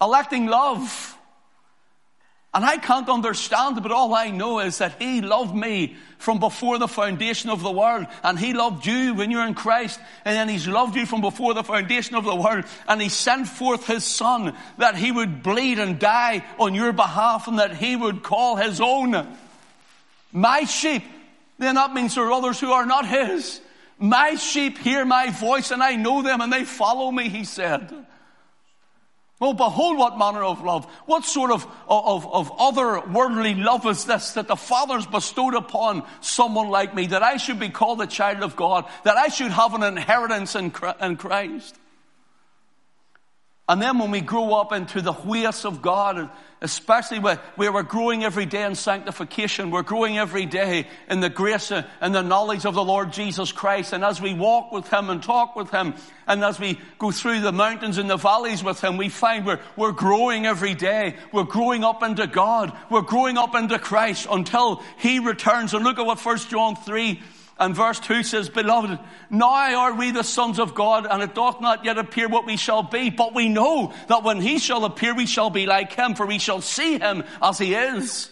Electing 0.00 0.46
love. 0.46 1.07
And 2.54 2.64
I 2.64 2.78
can't 2.78 3.10
understand 3.10 3.76
it, 3.76 3.82
but 3.82 3.92
all 3.92 4.14
I 4.14 4.30
know 4.30 4.60
is 4.60 4.78
that 4.78 5.00
He 5.00 5.20
loved 5.20 5.54
me 5.54 5.96
from 6.16 6.40
before 6.40 6.78
the 6.78 6.88
foundation 6.88 7.50
of 7.50 7.62
the 7.62 7.70
world. 7.70 8.06
And 8.22 8.38
He 8.38 8.54
loved 8.54 8.86
you 8.86 9.14
when 9.14 9.30
you're 9.30 9.46
in 9.46 9.54
Christ. 9.54 10.00
And 10.24 10.34
then 10.34 10.48
He's 10.48 10.66
loved 10.66 10.96
you 10.96 11.04
from 11.04 11.20
before 11.20 11.52
the 11.52 11.62
foundation 11.62 12.16
of 12.16 12.24
the 12.24 12.34
world. 12.34 12.64
And 12.88 13.02
He 13.02 13.10
sent 13.10 13.48
forth 13.48 13.86
His 13.86 14.04
Son 14.04 14.56
that 14.78 14.96
He 14.96 15.12
would 15.12 15.42
bleed 15.42 15.78
and 15.78 15.98
die 15.98 16.42
on 16.58 16.74
your 16.74 16.92
behalf 16.92 17.48
and 17.48 17.58
that 17.58 17.76
He 17.76 17.94
would 17.94 18.22
call 18.22 18.56
His 18.56 18.80
own. 18.80 19.36
My 20.32 20.64
sheep. 20.64 21.04
Then 21.58 21.74
that 21.74 21.92
means 21.92 22.14
there 22.14 22.24
are 22.24 22.32
others 22.32 22.58
who 22.58 22.72
are 22.72 22.86
not 22.86 23.06
His. 23.06 23.60
My 23.98 24.36
sheep 24.36 24.78
hear 24.78 25.04
my 25.04 25.30
voice 25.30 25.70
and 25.70 25.82
I 25.82 25.96
know 25.96 26.22
them 26.22 26.40
and 26.40 26.50
they 26.52 26.64
follow 26.64 27.10
me, 27.10 27.28
He 27.28 27.44
said. 27.44 28.06
Oh, 29.40 29.54
behold 29.54 29.98
what 29.98 30.18
manner 30.18 30.42
of 30.42 30.64
love. 30.64 30.84
What 31.06 31.24
sort 31.24 31.52
of, 31.52 31.64
of, 31.88 32.26
of 32.26 32.52
other 32.58 33.00
worldly 33.00 33.54
love 33.54 33.86
is 33.86 34.04
this 34.04 34.32
that 34.32 34.48
the 34.48 34.56
Father's 34.56 35.06
bestowed 35.06 35.54
upon 35.54 36.02
someone 36.20 36.70
like 36.70 36.94
me, 36.94 37.06
that 37.08 37.22
I 37.22 37.36
should 37.36 37.60
be 37.60 37.68
called 37.68 38.02
a 38.02 38.06
child 38.06 38.42
of 38.42 38.56
God, 38.56 38.86
that 39.04 39.16
I 39.16 39.28
should 39.28 39.52
have 39.52 39.74
an 39.74 39.84
inheritance 39.84 40.56
in 40.56 40.70
Christ? 40.70 41.76
And 43.68 43.82
then 43.82 43.98
when 43.98 44.10
we 44.10 44.22
grow 44.22 44.54
up 44.54 44.72
into 44.72 45.02
the 45.02 45.12
ways 45.12 45.66
of 45.66 45.82
God, 45.82 46.30
especially 46.62 47.18
where 47.18 47.38
we're 47.56 47.82
growing 47.82 48.24
every 48.24 48.46
day 48.46 48.64
in 48.64 48.74
sanctification, 48.74 49.70
we're 49.70 49.82
growing 49.82 50.16
every 50.16 50.46
day 50.46 50.86
in 51.10 51.20
the 51.20 51.28
grace 51.28 51.70
and 51.70 52.14
the 52.14 52.22
knowledge 52.22 52.64
of 52.64 52.74
the 52.74 52.82
Lord 52.82 53.12
Jesus 53.12 53.52
Christ. 53.52 53.92
And 53.92 54.02
as 54.02 54.22
we 54.22 54.32
walk 54.32 54.72
with 54.72 54.88
Him 54.88 55.10
and 55.10 55.22
talk 55.22 55.54
with 55.54 55.70
Him, 55.70 55.94
and 56.26 56.42
as 56.42 56.58
we 56.58 56.80
go 56.98 57.10
through 57.10 57.40
the 57.40 57.52
mountains 57.52 57.98
and 57.98 58.08
the 58.08 58.16
valleys 58.16 58.64
with 58.64 58.82
Him, 58.82 58.96
we 58.96 59.10
find 59.10 59.44
we're, 59.44 59.60
we're 59.76 59.92
growing 59.92 60.46
every 60.46 60.74
day. 60.74 61.16
We're 61.30 61.44
growing 61.44 61.84
up 61.84 62.02
into 62.02 62.26
God. 62.26 62.72
We're 62.88 63.02
growing 63.02 63.36
up 63.36 63.54
into 63.54 63.78
Christ 63.78 64.26
until 64.30 64.82
He 64.96 65.18
returns. 65.18 65.74
And 65.74 65.84
look 65.84 65.98
at 65.98 66.06
what 66.06 66.24
1 66.24 66.38
John 66.38 66.74
3 66.74 67.20
and 67.58 67.74
verse 67.74 67.98
2 68.00 68.22
says, 68.22 68.48
Beloved, 68.48 68.98
now 69.30 69.80
are 69.80 69.94
we 69.94 70.12
the 70.12 70.22
sons 70.22 70.58
of 70.58 70.74
God, 70.74 71.06
and 71.10 71.22
it 71.22 71.34
doth 71.34 71.60
not 71.60 71.84
yet 71.84 71.98
appear 71.98 72.28
what 72.28 72.46
we 72.46 72.56
shall 72.56 72.82
be, 72.82 73.10
but 73.10 73.34
we 73.34 73.48
know 73.48 73.92
that 74.06 74.22
when 74.22 74.40
he 74.40 74.58
shall 74.58 74.84
appear, 74.84 75.14
we 75.14 75.26
shall 75.26 75.50
be 75.50 75.66
like 75.66 75.92
him, 75.92 76.14
for 76.14 76.24
we 76.24 76.38
shall 76.38 76.60
see 76.60 76.98
him 76.98 77.24
as 77.42 77.58
he 77.58 77.74
is. 77.74 78.30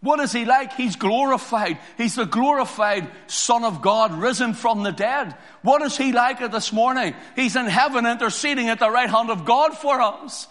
What 0.00 0.20
is 0.20 0.32
he 0.32 0.44
like? 0.44 0.74
He's 0.74 0.96
glorified. 0.96 1.78
He's 1.96 2.14
the 2.14 2.24
glorified 2.24 3.10
Son 3.26 3.64
of 3.64 3.82
God 3.82 4.12
risen 4.12 4.54
from 4.54 4.84
the 4.84 4.92
dead. 4.92 5.34
What 5.62 5.82
is 5.82 5.96
he 5.96 6.12
like 6.12 6.38
this 6.52 6.72
morning? 6.72 7.14
He's 7.34 7.56
in 7.56 7.66
heaven 7.66 8.06
interceding 8.06 8.68
at 8.68 8.78
the 8.78 8.90
right 8.90 9.10
hand 9.10 9.30
of 9.30 9.44
God 9.44 9.76
for 9.76 10.00
us. 10.00 10.46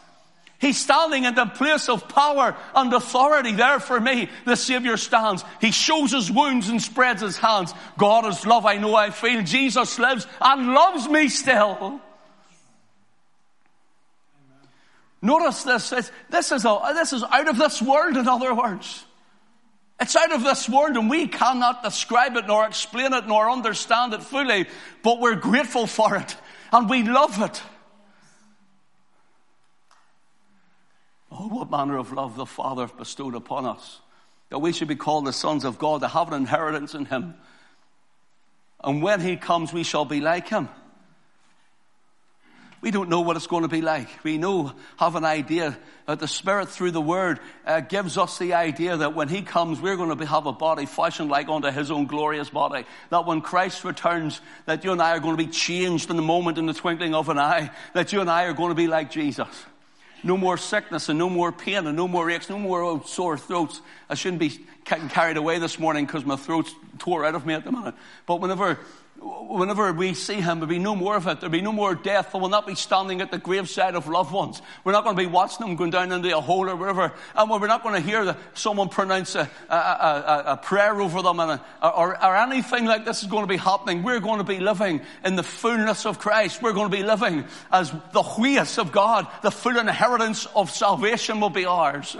He's 0.59 0.79
standing 0.79 1.25
in 1.25 1.35
the 1.35 1.45
place 1.45 1.87
of 1.87 2.09
power 2.09 2.57
and 2.73 2.91
authority 2.91 3.51
there 3.51 3.79
for 3.79 3.99
me. 3.99 4.29
The 4.45 4.55
Savior 4.55 4.97
stands. 4.97 5.45
He 5.61 5.71
shows 5.71 6.11
his 6.11 6.31
wounds 6.31 6.69
and 6.69 6.81
spreads 6.81 7.21
his 7.21 7.37
hands. 7.37 7.73
God 7.97 8.25
is 8.25 8.45
love. 8.45 8.65
I 8.65 8.77
know 8.77 8.95
I 8.95 9.11
feel. 9.11 9.43
Jesus 9.43 9.99
lives 9.99 10.25
and 10.41 10.73
loves 10.73 11.07
me 11.07 11.29
still. 11.29 12.01
Notice 15.21 15.63
this. 15.63 16.11
This 16.29 16.51
is, 16.51 16.65
a, 16.65 16.79
this 16.93 17.13
is 17.13 17.23
out 17.23 17.47
of 17.47 17.57
this 17.57 17.81
world, 17.81 18.17
in 18.17 18.27
other 18.27 18.55
words. 18.55 19.05
It's 19.99 20.15
out 20.15 20.31
of 20.31 20.43
this 20.43 20.69
world 20.69 20.95
and 20.95 21.09
we 21.09 21.27
cannot 21.27 21.83
describe 21.83 22.35
it 22.35 22.45
nor 22.47 22.65
explain 22.65 23.13
it 23.13 23.27
nor 23.27 23.49
understand 23.49 24.13
it 24.13 24.21
fully, 24.21 24.67
but 25.01 25.19
we're 25.19 25.35
grateful 25.35 25.87
for 25.87 26.15
it 26.15 26.35
and 26.71 26.89
we 26.89 27.03
love 27.03 27.41
it. 27.41 27.61
Oh, 31.31 31.47
what 31.47 31.69
manner 31.69 31.97
of 31.97 32.13
love 32.13 32.35
the 32.35 32.45
Father 32.45 32.87
bestowed 32.87 33.35
upon 33.35 33.65
us, 33.65 33.99
that 34.49 34.59
we 34.59 34.71
should 34.71 34.87
be 34.87 34.95
called 34.95 35.25
the 35.25 35.33
sons 35.33 35.65
of 35.65 35.77
God, 35.77 36.01
to 36.01 36.07
have 36.07 36.29
an 36.29 36.33
inheritance 36.35 36.93
in 36.93 37.05
Him. 37.05 37.35
And 38.83 39.01
when 39.01 39.19
He 39.19 39.35
comes, 39.35 39.73
we 39.73 39.83
shall 39.83 40.05
be 40.05 40.21
like 40.21 40.47
Him. 40.47 40.69
We 42.79 42.91
don't 42.91 43.09
know 43.09 43.21
what 43.21 43.35
it's 43.35 43.47
going 43.47 43.63
to 43.63 43.67
be 43.67 43.81
like. 43.81 44.07
We 44.23 44.37
know, 44.37 44.71
have 44.97 45.15
an 45.15 45.25
idea 45.25 45.77
that 46.05 46.19
the 46.19 46.27
Spirit 46.27 46.69
through 46.69 46.91
the 46.91 47.01
Word 47.01 47.39
uh, 47.65 47.81
gives 47.81 48.19
us 48.19 48.37
the 48.37 48.53
idea 48.53 48.95
that 48.95 49.15
when 49.15 49.27
He 49.27 49.41
comes, 49.41 49.81
we're 49.81 49.97
going 49.97 50.09
to 50.09 50.15
be, 50.15 50.25
have 50.25 50.45
a 50.45 50.53
body 50.53 50.85
fashioned 50.85 51.29
like 51.29 51.49
unto 51.49 51.71
His 51.71 51.89
own 51.89 52.05
glorious 52.05 52.49
body. 52.49 52.85
That 53.09 53.25
when 53.25 53.41
Christ 53.41 53.83
returns, 53.83 54.39
that 54.67 54.83
you 54.83 54.91
and 54.91 55.01
I 55.01 55.11
are 55.11 55.19
going 55.19 55.35
to 55.35 55.43
be 55.43 55.51
changed 55.51 56.11
in 56.11 56.15
the 56.15 56.21
moment, 56.21 56.59
in 56.59 56.67
the 56.67 56.73
twinkling 56.73 57.15
of 57.15 57.29
an 57.29 57.39
eye. 57.39 57.71
That 57.93 58.13
you 58.13 58.21
and 58.21 58.29
I 58.29 58.43
are 58.43 58.53
going 58.53 58.69
to 58.69 58.75
be 58.75 58.87
like 58.87 59.09
Jesus. 59.09 59.47
No 60.23 60.36
more 60.38 60.58
sickness 60.58 61.10
and 61.10 61.19
no 61.19 61.30
more 61.30 61.51
pain 61.51 61.86
and 61.88 61.95
no 61.95 62.08
more 62.08 62.30
aches, 62.30 62.49
no 62.49 62.60
more 62.60 62.82
oh, 62.82 63.01
sore 63.06 63.38
throats. 63.38 63.82
I 64.10 64.15
shouldn't 64.15 64.39
be 64.39 64.65
getting 64.86 65.10
carried 65.10 65.38
away 65.38 65.60
this 65.60 65.80
morning 65.80 66.06
because 66.06 66.25
my 66.25 66.36
throat's 66.36 66.73
tore 66.97 67.25
out 67.25 67.36
of 67.36 67.45
me 67.45 67.53
at 67.53 67.63
the 67.63 67.71
minute. 67.71 67.95
But 68.25 68.41
whenever 68.41 68.80
whenever 69.21 69.91
we 69.93 70.13
see 70.13 70.36
him, 70.36 70.60
there'll 70.60 70.67
be 70.67 70.80
no 70.80 70.95
more 70.95 71.15
of 71.15 71.27
it. 71.27 71.39
There'll 71.39 71.51
be 71.51 71.62
no 71.62 71.71
more 71.71 71.95
death. 71.95 72.34
We'll 72.34 72.49
not 72.49 72.67
be 72.67 72.75
standing 72.75 73.21
at 73.21 73.32
the 73.32 73.38
graveside 73.38 73.95
of 73.95 74.08
loved 74.08 74.32
ones. 74.32 74.62
We're 74.84 74.91
not 74.91 75.03
going 75.03 75.15
to 75.15 75.21
be 75.21 75.27
watching 75.27 75.65
them 75.65 75.75
going 75.75 75.91
down 75.91 76.12
into 76.12 76.36
a 76.36 76.41
hole 76.41 76.69
or 76.69 76.75
whatever. 76.75 77.13
And 77.36 77.49
we're 77.49 77.67
not 77.67 77.84
going 77.84 77.95
to 77.95 78.08
hear 78.08 78.36
someone 78.53 78.89
pronounce 78.89 79.36
a, 79.36 79.49
a, 79.69 79.75
a, 79.75 80.43
a 80.47 80.58
prayer 80.58 80.99
over 81.01 81.21
them 81.21 81.39
a, 81.39 81.62
or, 81.82 82.23
or 82.23 82.36
anything 82.36 82.86
like 82.86 83.06
this 83.06 83.23
is 83.23 83.30
going 83.30 83.43
to 83.43 83.47
be 83.47 83.58
happening. 83.58 84.03
We're 84.03 84.19
going 84.19 84.39
to 84.39 84.43
be 84.43 84.60
living 84.60 85.01
in 85.23 85.36
the 85.36 85.43
fullness 85.43 86.06
of 86.06 86.19
Christ. 86.19 86.62
We're 86.62 86.73
going 86.73 86.91
to 86.91 86.97
be 86.97 87.03
living 87.03 87.45
as 87.71 87.91
the 87.91 88.23
huios 88.23 88.77
of 88.77 88.91
God. 88.91 89.27
The 89.41 89.51
full 89.51 89.77
inheritance 89.77 90.45
of 90.56 90.69
salvation 90.69 91.39
will 91.39 91.49
be 91.49 91.65
ours. 91.65 92.15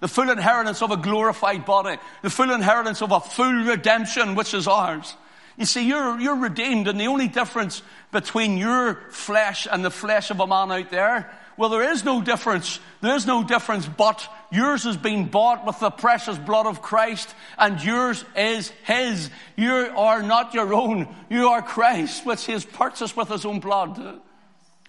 The 0.00 0.08
full 0.08 0.30
inheritance 0.30 0.80
of 0.80 0.90
a 0.90 0.96
glorified 0.96 1.66
body. 1.66 1.98
The 2.22 2.30
full 2.30 2.50
inheritance 2.50 3.02
of 3.02 3.12
a 3.12 3.20
full 3.20 3.52
redemption 3.52 4.34
which 4.34 4.54
is 4.54 4.66
ours. 4.66 5.14
You 5.60 5.66
see, 5.66 5.86
you're, 5.86 6.18
you're 6.18 6.36
redeemed, 6.36 6.88
and 6.88 6.98
the 6.98 7.08
only 7.08 7.28
difference 7.28 7.82
between 8.12 8.56
your 8.56 8.94
flesh 9.10 9.68
and 9.70 9.84
the 9.84 9.90
flesh 9.90 10.30
of 10.30 10.40
a 10.40 10.46
man 10.46 10.72
out 10.72 10.90
there, 10.90 11.30
well, 11.58 11.68
there 11.68 11.92
is 11.92 12.02
no 12.02 12.22
difference. 12.22 12.80
There 13.02 13.14
is 13.14 13.26
no 13.26 13.44
difference, 13.44 13.86
but 13.86 14.26
yours 14.50 14.84
has 14.84 14.96
been 14.96 15.26
bought 15.26 15.66
with 15.66 15.78
the 15.78 15.90
precious 15.90 16.38
blood 16.38 16.64
of 16.64 16.80
Christ, 16.80 17.34
and 17.58 17.78
yours 17.82 18.24
is 18.34 18.70
His. 18.84 19.28
You 19.54 19.92
are 19.94 20.22
not 20.22 20.54
your 20.54 20.72
own. 20.72 21.14
You 21.28 21.48
are 21.48 21.60
Christ, 21.60 22.24
which 22.24 22.46
He 22.46 22.52
has 22.52 22.64
purchased 22.64 23.14
with 23.14 23.28
His 23.28 23.44
own 23.44 23.60
blood. 23.60 24.22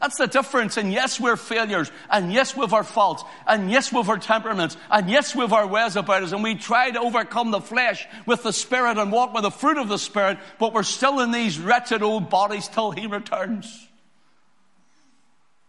That's 0.02 0.18
the 0.18 0.26
difference. 0.26 0.78
And 0.78 0.92
yes, 0.92 1.20
we're 1.20 1.38
failures. 1.38 1.92
And 2.10 2.34
yes, 2.34 2.58
we've 2.58 2.74
our 2.74 2.84
faults. 2.84 3.24
And 3.46 3.70
yes, 3.70 3.94
we've 3.94 4.10
our 4.10 4.18
temperaments. 4.18 4.76
And 4.90 5.08
yes, 5.10 5.36
we've 5.36 5.54
our 5.54 5.68
ways 5.68 5.96
about 5.96 6.24
us. 6.24 6.32
And 6.32 6.42
we 6.42 6.56
try 6.56 6.90
to 6.90 7.00
overcome 7.00 7.52
the 7.52 7.62
flesh 7.62 8.08
with 8.26 8.42
the 8.42 8.52
Spirit 8.52 8.98
and 8.98 9.12
walk 9.12 9.34
with 9.34 9.44
the 9.44 9.52
fruit 9.52 9.78
of 9.78 9.90
the 9.90 10.00
Spirit. 10.00 10.40
But 10.58 10.74
we're 10.74 10.82
still 10.82 11.20
in 11.20 11.32
these 11.32 11.60
wretched 11.60 12.02
old 12.02 12.32
bodies 12.32 12.68
till 12.68 12.90
He 12.90 13.06
returns. 13.06 13.88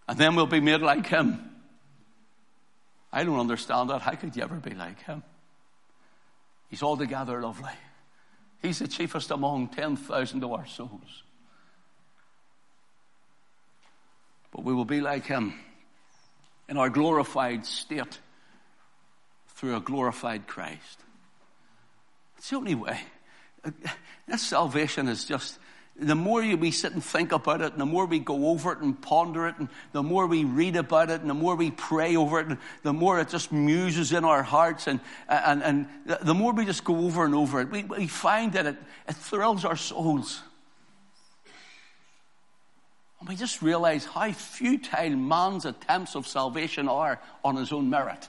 And 0.08 0.16
then 0.16 0.34
we'll 0.34 0.46
be 0.46 0.60
made 0.60 0.80
like 0.80 1.06
Him. 1.06 1.50
I 3.12 3.24
don't 3.24 3.38
understand 3.38 3.90
that. 3.90 4.00
How 4.00 4.14
could 4.14 4.34
you 4.34 4.42
ever 4.42 4.56
be 4.56 4.74
like 4.74 5.02
Him? 5.02 5.22
He's 6.70 6.82
altogether 6.82 7.42
lovely. 7.42 7.72
He's 8.62 8.78
the 8.78 8.88
chiefest 8.88 9.30
among 9.30 9.68
10,000 9.68 10.42
of 10.42 10.52
our 10.52 10.66
souls. 10.66 11.22
But 14.52 14.64
we 14.64 14.72
will 14.72 14.84
be 14.84 15.00
like 15.00 15.26
him 15.26 15.54
in 16.68 16.76
our 16.76 16.90
glorified 16.90 17.66
state 17.66 18.20
through 19.48 19.76
a 19.76 19.80
glorified 19.80 20.46
Christ. 20.46 21.00
It's 22.38 22.50
the 22.50 22.56
only 22.56 22.74
way. 22.74 23.00
This 24.26 24.42
salvation 24.42 25.08
is 25.08 25.24
just, 25.24 25.58
the 25.96 26.14
more 26.14 26.40
we 26.56 26.70
sit 26.70 26.92
and 26.92 27.02
think 27.02 27.32
about 27.32 27.60
it, 27.60 27.72
and 27.72 27.80
the 27.80 27.86
more 27.86 28.06
we 28.06 28.18
go 28.18 28.48
over 28.48 28.72
it 28.72 28.78
and 28.78 29.00
ponder 29.00 29.46
it, 29.46 29.54
and 29.58 29.68
the 29.92 30.02
more 30.02 30.26
we 30.26 30.44
read 30.44 30.76
about 30.76 31.10
it, 31.10 31.20
and 31.20 31.30
the 31.30 31.34
more 31.34 31.54
we 31.54 31.70
pray 31.70 32.16
over 32.16 32.40
it, 32.40 32.48
and 32.48 32.58
the 32.82 32.92
more 32.92 33.20
it 33.20 33.28
just 33.28 33.52
muses 33.52 34.12
in 34.12 34.24
our 34.24 34.42
hearts, 34.42 34.86
and, 34.88 35.00
and, 35.28 35.62
and 35.62 35.86
the 36.22 36.34
more 36.34 36.52
we 36.52 36.64
just 36.64 36.82
go 36.82 36.96
over 36.96 37.24
and 37.24 37.34
over 37.34 37.60
it, 37.60 37.70
we, 37.70 37.84
we 37.84 38.06
find 38.08 38.54
that 38.54 38.66
it, 38.66 38.76
it 39.08 39.14
thrills 39.14 39.64
our 39.64 39.76
souls. 39.76 40.42
And 43.22 43.28
we 43.28 43.36
just 43.36 43.62
realize 43.62 44.04
how 44.04 44.32
futile 44.32 45.14
man's 45.14 45.64
attempts 45.64 46.16
of 46.16 46.26
salvation 46.26 46.88
are 46.88 47.20
on 47.44 47.54
his 47.54 47.72
own 47.72 47.88
merit. 47.88 48.28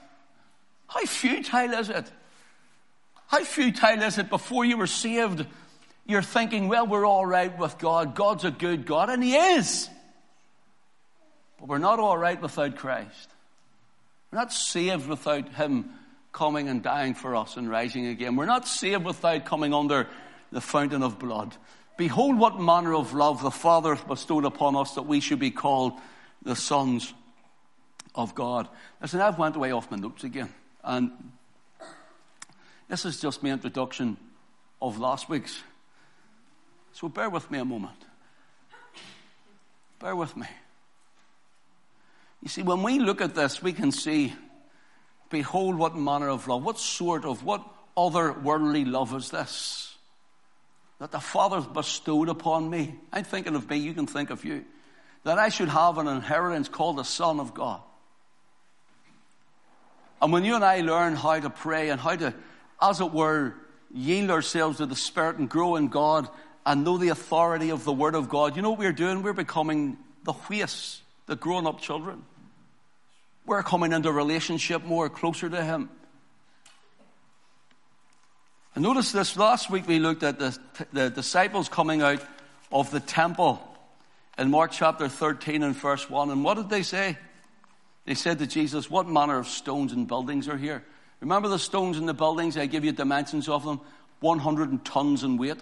How 0.86 1.04
futile 1.04 1.72
is 1.72 1.88
it? 1.88 2.08
How 3.26 3.42
futile 3.42 4.02
is 4.02 4.18
it 4.18 4.30
before 4.30 4.64
you 4.64 4.76
were 4.76 4.86
saved? 4.86 5.46
You're 6.06 6.22
thinking, 6.22 6.68
well, 6.68 6.86
we're 6.86 7.04
all 7.04 7.26
right 7.26 7.58
with 7.58 7.76
God. 7.78 8.14
God's 8.14 8.44
a 8.44 8.52
good 8.52 8.86
God, 8.86 9.10
and 9.10 9.20
He 9.20 9.34
is. 9.34 9.90
But 11.58 11.68
we're 11.68 11.78
not 11.78 11.98
all 11.98 12.16
right 12.16 12.40
without 12.40 12.76
Christ. 12.76 13.28
We're 14.30 14.38
not 14.38 14.52
saved 14.52 15.08
without 15.08 15.48
Him 15.54 15.90
coming 16.32 16.68
and 16.68 16.84
dying 16.84 17.14
for 17.14 17.34
us 17.34 17.56
and 17.56 17.68
rising 17.68 18.06
again. 18.06 18.36
We're 18.36 18.46
not 18.46 18.68
saved 18.68 19.04
without 19.04 19.44
coming 19.44 19.74
under 19.74 20.06
the 20.52 20.60
fountain 20.60 21.02
of 21.02 21.18
blood. 21.18 21.56
Behold, 21.96 22.38
what 22.38 22.60
manner 22.60 22.94
of 22.94 23.14
love 23.14 23.42
the 23.42 23.50
Father 23.50 23.94
hath 23.94 24.08
bestowed 24.08 24.44
upon 24.44 24.74
us 24.74 24.94
that 24.94 25.02
we 25.02 25.20
should 25.20 25.38
be 25.38 25.50
called 25.50 25.92
the 26.42 26.56
sons 26.56 27.14
of 28.14 28.34
God. 28.34 28.68
Listen, 29.00 29.20
I've 29.20 29.38
went 29.38 29.56
away 29.56 29.72
off 29.72 29.90
my 29.90 29.96
notes 29.96 30.24
again. 30.24 30.52
And 30.82 31.10
this 32.88 33.04
is 33.04 33.20
just 33.20 33.42
my 33.42 33.50
introduction 33.50 34.16
of 34.80 34.98
last 34.98 35.28
week's. 35.28 35.62
So 36.92 37.08
bear 37.08 37.30
with 37.30 37.50
me 37.50 37.58
a 37.58 37.64
moment. 37.64 37.96
Bear 40.00 40.14
with 40.14 40.36
me. 40.36 40.46
You 42.42 42.48
see, 42.48 42.62
when 42.62 42.82
we 42.82 42.98
look 42.98 43.20
at 43.20 43.34
this, 43.34 43.62
we 43.62 43.72
can 43.72 43.90
see, 43.90 44.34
behold, 45.30 45.76
what 45.76 45.96
manner 45.96 46.28
of 46.28 46.46
love, 46.46 46.62
what 46.62 46.78
sort 46.78 47.24
of, 47.24 47.42
what 47.42 47.66
other 47.96 48.32
worldly 48.32 48.84
love 48.84 49.14
is 49.14 49.30
this? 49.30 49.93
That 50.98 51.10
the 51.10 51.20
Father 51.20 51.60
bestowed 51.60 52.28
upon 52.28 52.68
me. 52.70 52.94
I'm 53.12 53.24
thinking 53.24 53.56
of 53.56 53.68
me, 53.68 53.78
you 53.78 53.94
can 53.94 54.06
think 54.06 54.30
of 54.30 54.44
you. 54.44 54.64
That 55.24 55.38
I 55.38 55.48
should 55.48 55.68
have 55.68 55.98
an 55.98 56.06
inheritance 56.06 56.68
called 56.68 56.98
the 56.98 57.04
Son 57.04 57.40
of 57.40 57.54
God. 57.54 57.80
And 60.22 60.32
when 60.32 60.44
you 60.44 60.54
and 60.54 60.64
I 60.64 60.80
learn 60.80 61.16
how 61.16 61.38
to 61.38 61.50
pray 61.50 61.90
and 61.90 62.00
how 62.00 62.16
to, 62.16 62.34
as 62.80 63.00
it 63.00 63.12
were, 63.12 63.54
yield 63.92 64.30
ourselves 64.30 64.78
to 64.78 64.86
the 64.86 64.96
Spirit 64.96 65.38
and 65.38 65.48
grow 65.48 65.76
in 65.76 65.88
God 65.88 66.28
and 66.64 66.84
know 66.84 66.96
the 66.96 67.08
authority 67.08 67.70
of 67.70 67.84
the 67.84 67.92
Word 67.92 68.14
of 68.14 68.28
God, 68.28 68.56
you 68.56 68.62
know 68.62 68.70
what 68.70 68.78
we're 68.78 68.92
doing? 68.92 69.22
We're 69.22 69.32
becoming 69.32 69.98
the 70.24 70.32
huios, 70.32 71.00
the 71.26 71.36
grown 71.36 71.66
up 71.66 71.80
children. 71.80 72.24
We're 73.46 73.62
coming 73.62 73.92
into 73.92 74.10
relationship 74.10 74.84
more 74.84 75.10
closer 75.10 75.50
to 75.50 75.62
Him. 75.62 75.90
And 78.74 78.82
notice 78.82 79.12
this 79.12 79.36
last 79.36 79.70
week 79.70 79.86
we 79.86 80.00
looked 80.00 80.24
at 80.24 80.38
the, 80.38 80.58
the 80.92 81.10
disciples 81.10 81.68
coming 81.68 82.02
out 82.02 82.20
of 82.72 82.90
the 82.90 82.98
temple 82.98 83.62
in 84.36 84.50
Mark 84.50 84.72
chapter 84.72 85.08
13 85.08 85.62
and 85.62 85.76
verse 85.76 86.10
1. 86.10 86.30
And 86.30 86.42
what 86.42 86.56
did 86.56 86.70
they 86.70 86.82
say? 86.82 87.16
They 88.04 88.14
said 88.14 88.40
to 88.40 88.46
Jesus, 88.46 88.90
What 88.90 89.08
manner 89.08 89.38
of 89.38 89.46
stones 89.46 89.92
and 89.92 90.08
buildings 90.08 90.48
are 90.48 90.56
here? 90.56 90.84
Remember 91.20 91.48
the 91.48 91.58
stones 91.58 91.98
and 91.98 92.08
the 92.08 92.14
buildings? 92.14 92.56
I 92.56 92.66
give 92.66 92.84
you 92.84 92.90
dimensions 92.90 93.48
of 93.48 93.64
them 93.64 93.80
100 94.20 94.84
tons 94.84 95.22
in 95.22 95.36
weight. 95.36 95.60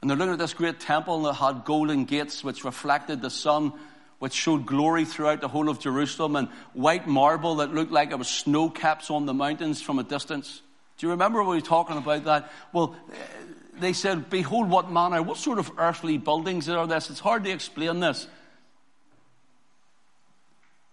And 0.00 0.08
they're 0.08 0.16
looking 0.16 0.34
at 0.34 0.38
this 0.38 0.54
great 0.54 0.78
temple 0.78 1.22
that 1.22 1.34
had 1.34 1.64
golden 1.64 2.04
gates 2.04 2.44
which 2.44 2.64
reflected 2.64 3.22
the 3.22 3.30
sun 3.30 3.72
which 4.18 4.32
showed 4.32 4.66
glory 4.66 5.04
throughout 5.04 5.40
the 5.40 5.48
whole 5.48 5.68
of 5.68 5.78
Jerusalem, 5.78 6.36
and 6.36 6.48
white 6.72 7.06
marble 7.06 7.56
that 7.56 7.74
looked 7.74 7.92
like 7.92 8.12
it 8.12 8.18
was 8.18 8.28
snow 8.28 8.70
caps 8.70 9.10
on 9.10 9.26
the 9.26 9.34
mountains 9.34 9.82
from 9.82 9.98
a 9.98 10.02
distance. 10.02 10.62
Do 10.98 11.06
you 11.06 11.10
remember 11.10 11.42
we 11.42 11.56
were 11.56 11.60
talking 11.60 11.96
about 11.96 12.24
that? 12.24 12.50
Well, 12.72 12.96
they 13.78 13.92
said, 13.92 14.30
Behold, 14.30 14.70
what 14.70 14.90
manner, 14.90 15.22
what 15.22 15.36
sort 15.36 15.58
of 15.58 15.70
earthly 15.78 16.18
buildings 16.18 16.68
are 16.68 16.86
this? 16.86 17.10
It's 17.10 17.20
hard 17.20 17.44
to 17.44 17.50
explain 17.50 18.00
this. 18.00 18.26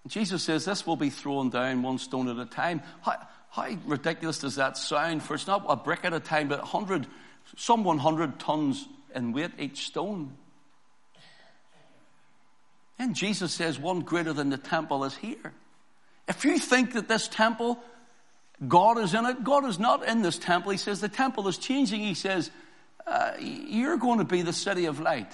Jesus 0.08 0.44
says 0.44 0.66
this 0.66 0.86
will 0.86 0.98
be 0.98 1.10
thrown 1.10 1.50
down 1.50 1.82
one 1.82 1.98
stone 1.98 2.28
at 2.28 2.38
a 2.38 2.46
time. 2.46 2.82
How, 3.02 3.16
how 3.50 3.70
ridiculous 3.86 4.40
does 4.40 4.56
that 4.56 4.78
sound? 4.78 5.24
For 5.24 5.36
it's 5.36 5.48
not 5.48 5.64
a 5.68 5.78
brick 5.78 6.04
at 6.04 6.14
a 6.14 6.20
time, 6.20 6.50
but 6.50 6.60
100, 6.60 7.08
some 7.56 7.86
100 7.86 8.40
tons 8.40 8.88
in 9.16 9.32
weight 9.32 9.52
each 9.58 9.86
stone. 9.88 10.36
And 13.00 13.16
Jesus 13.16 13.54
says, 13.54 13.80
one 13.80 14.02
greater 14.02 14.34
than 14.34 14.50
the 14.50 14.58
temple 14.58 15.06
is 15.06 15.16
here. 15.16 15.54
If 16.28 16.46
you 16.46 16.58
think 16.58 16.94
that 16.94 17.08
this 17.08 17.28
temple, 17.28 17.80
God 18.68 18.98
is 18.98 19.14
in 19.14 19.26
it, 19.26 19.44
God 19.44 19.66
is 19.66 19.80
not 19.80 20.08
in 20.08 20.22
this 20.22 20.38
temple. 20.38 20.72
He 20.72 20.78
says 20.78 21.02
the 21.02 21.10
temple 21.10 21.48
is 21.48 21.58
changing. 21.58 22.02
He 22.02 22.14
says, 22.14 22.52
uh, 23.06 23.34
you're 23.40 23.98
going 23.98 24.20
to 24.20 24.26
be 24.26 24.42
the 24.42 24.54
city 24.54 24.86
of 24.86 25.00
light. 25.00 25.32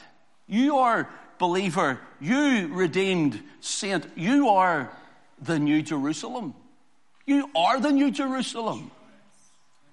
You 0.47 0.77
are 0.77 1.09
believer, 1.37 1.99
you 2.19 2.67
redeemed 2.73 3.41
saint, 3.61 4.05
you 4.15 4.49
are 4.49 4.91
the 5.41 5.59
New 5.59 5.81
Jerusalem. 5.81 6.53
You 7.25 7.49
are 7.55 7.79
the 7.79 7.91
New 7.91 8.11
Jerusalem. 8.11 8.91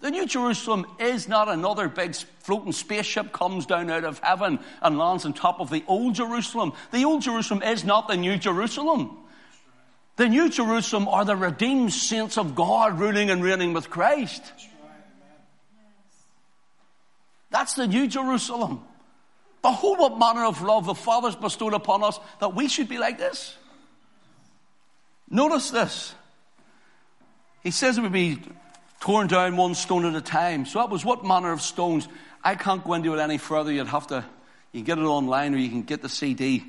The 0.01 0.11
New 0.11 0.27
Jerusalem 0.27 0.87
is 0.99 1.29
not 1.29 1.49
another 1.49 1.89
big 1.89 2.15
floating 2.41 2.73
spaceship 2.73 3.33
comes 3.33 3.67
down 3.67 3.91
out 3.91 4.05
of 4.05 4.19
heaven 4.21 4.59
and 4.83 4.99
lands 4.99 5.25
on 5.25 5.33
top 5.33 5.61
of 5.61 5.71
the 5.71 5.85
old 5.87 6.15
Jerusalem. 6.15 6.73
The 6.93 7.05
old 7.05 7.23
Jerusalem 7.23 7.63
is 7.63 7.85
not 7.85 8.09
the 8.09 8.17
New 8.17 8.37
Jerusalem. 8.37 9.17
The 10.17 10.29
New 10.29 10.49
Jerusalem 10.49 11.09
are 11.09 11.25
the 11.25 11.37
redeemed 11.37 11.93
saints 11.93 12.39
of 12.39 12.55
God 12.55 12.99
ruling 12.99 13.31
and 13.31 13.45
reigning 13.45 13.75
with 13.75 13.91
Christ. 13.91 14.43
That's 17.51 17.75
the 17.75 17.87
New 17.87 18.07
Jerusalem. 18.07 18.83
Behold, 19.63 19.99
what 19.99 20.19
manner 20.19 20.45
of 20.45 20.63
love 20.63 20.87
the 20.87 20.95
Father's 20.95 21.37
bestowed 21.37 21.75
upon 21.75 22.03
us 22.03 22.19
that 22.41 22.55
we 22.55 22.69
should 22.69 22.89
be 22.89 22.99
like 22.99 23.19
this. 23.19 23.57
Notice 25.29 25.71
this. 25.71 26.15
He 27.63 27.71
says 27.71 27.99
it 27.99 28.03
would 28.03 28.13
be 28.13 28.39
torn 29.01 29.27
down 29.27 29.57
one 29.57 29.75
stone 29.75 30.05
at 30.05 30.15
a 30.15 30.21
time. 30.21 30.67
So 30.67 30.79
that 30.79 30.89
was 30.89 31.05
what 31.05 31.25
manner 31.25 31.53
of 31.53 31.61
stones. 31.61 32.09
I 32.43 32.55
can't 32.55 32.85
go 32.85 32.95
into 32.95 33.13
it 33.15 33.21
any 33.21 33.39
further. 33.39 33.73
You'd 33.73 33.89
have 33.89 34.07
to, 34.09 34.25
you 34.73 34.81
can 34.81 34.85
get 34.85 34.99
it 34.99 35.07
online 35.07 35.55
or 35.55 35.59
you 35.59 35.69
can 35.69 35.83
get 35.83 36.01
the 36.01 36.09
CD 36.09 36.63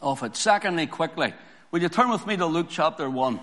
of 0.00 0.22
it. 0.22 0.34
Secondly, 0.34 0.86
quickly, 0.86 1.34
will 1.70 1.80
you 1.80 1.88
turn 1.88 2.10
with 2.10 2.26
me 2.26 2.36
to 2.36 2.46
Luke 2.46 2.66
chapter 2.68 3.08
1? 3.08 3.40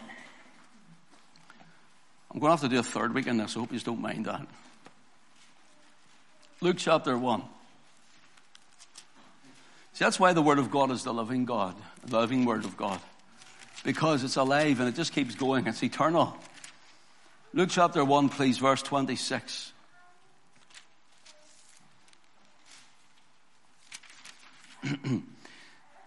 I'm 2.32 2.40
going 2.40 2.50
to 2.50 2.62
have 2.62 2.70
to 2.70 2.76
do 2.76 2.80
a 2.80 2.84
third 2.84 3.14
week 3.14 3.28
in 3.28 3.38
this. 3.38 3.56
I 3.56 3.60
hope 3.60 3.72
you 3.72 3.80
don't 3.80 4.02
mind 4.02 4.26
that. 4.26 4.46
Luke 6.60 6.76
chapter 6.78 7.18
1. 7.18 7.42
See, 9.94 10.04
that's 10.04 10.20
why 10.20 10.34
the 10.34 10.42
Word 10.42 10.60
of 10.60 10.70
God 10.70 10.92
is 10.92 11.06
the 11.06 11.14
living 11.14 11.46
God, 11.46 11.76
the 12.06 12.20
living 12.20 12.44
Word 12.44 12.66
of 12.66 12.76
God. 12.76 13.00
Because 13.86 14.26
it's 14.26 14.36
alive 14.36 14.82
and 14.82 14.90
it 14.90 14.96
just 14.96 15.14
keeps 15.14 15.36
going. 15.36 15.68
It's 15.68 15.82
eternal. 15.82 16.36
Luke 17.54 17.70
chapter 17.72 18.04
1, 18.04 18.28
please, 18.28 18.58
verse 18.58 18.82
26. 18.82 19.72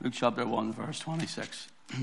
Luke 0.03 0.13
chapter 0.13 0.47
1, 0.47 0.73
verse 0.75 0.99
26. 0.99 1.69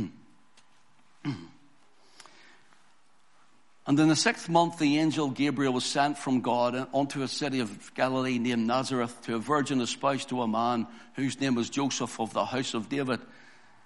And 3.88 4.00
in 4.00 4.08
the 4.08 4.15
sixth 4.15 4.50
month, 4.50 4.80
the 4.80 4.98
angel 4.98 5.30
Gabriel 5.30 5.74
was 5.74 5.86
sent 5.86 6.17
from 6.17 6.41
God 6.41 6.88
unto 6.91 7.21
a 7.21 7.28
city 7.28 7.60
of 7.60 7.93
Galilee 7.93 8.39
named 8.39 8.65
Nazareth 8.65 9.15
to 9.24 9.36
a 9.36 9.39
virgin 9.39 9.80
espoused 9.80 10.30
to 10.30 10.41
a 10.41 10.48
man 10.48 10.88
whose 11.13 11.39
name 11.39 11.54
was 11.54 11.69
Joseph 11.69 12.19
of 12.19 12.34
the 12.34 12.45
house 12.45 12.74
of 12.74 12.89
David. 12.89 13.19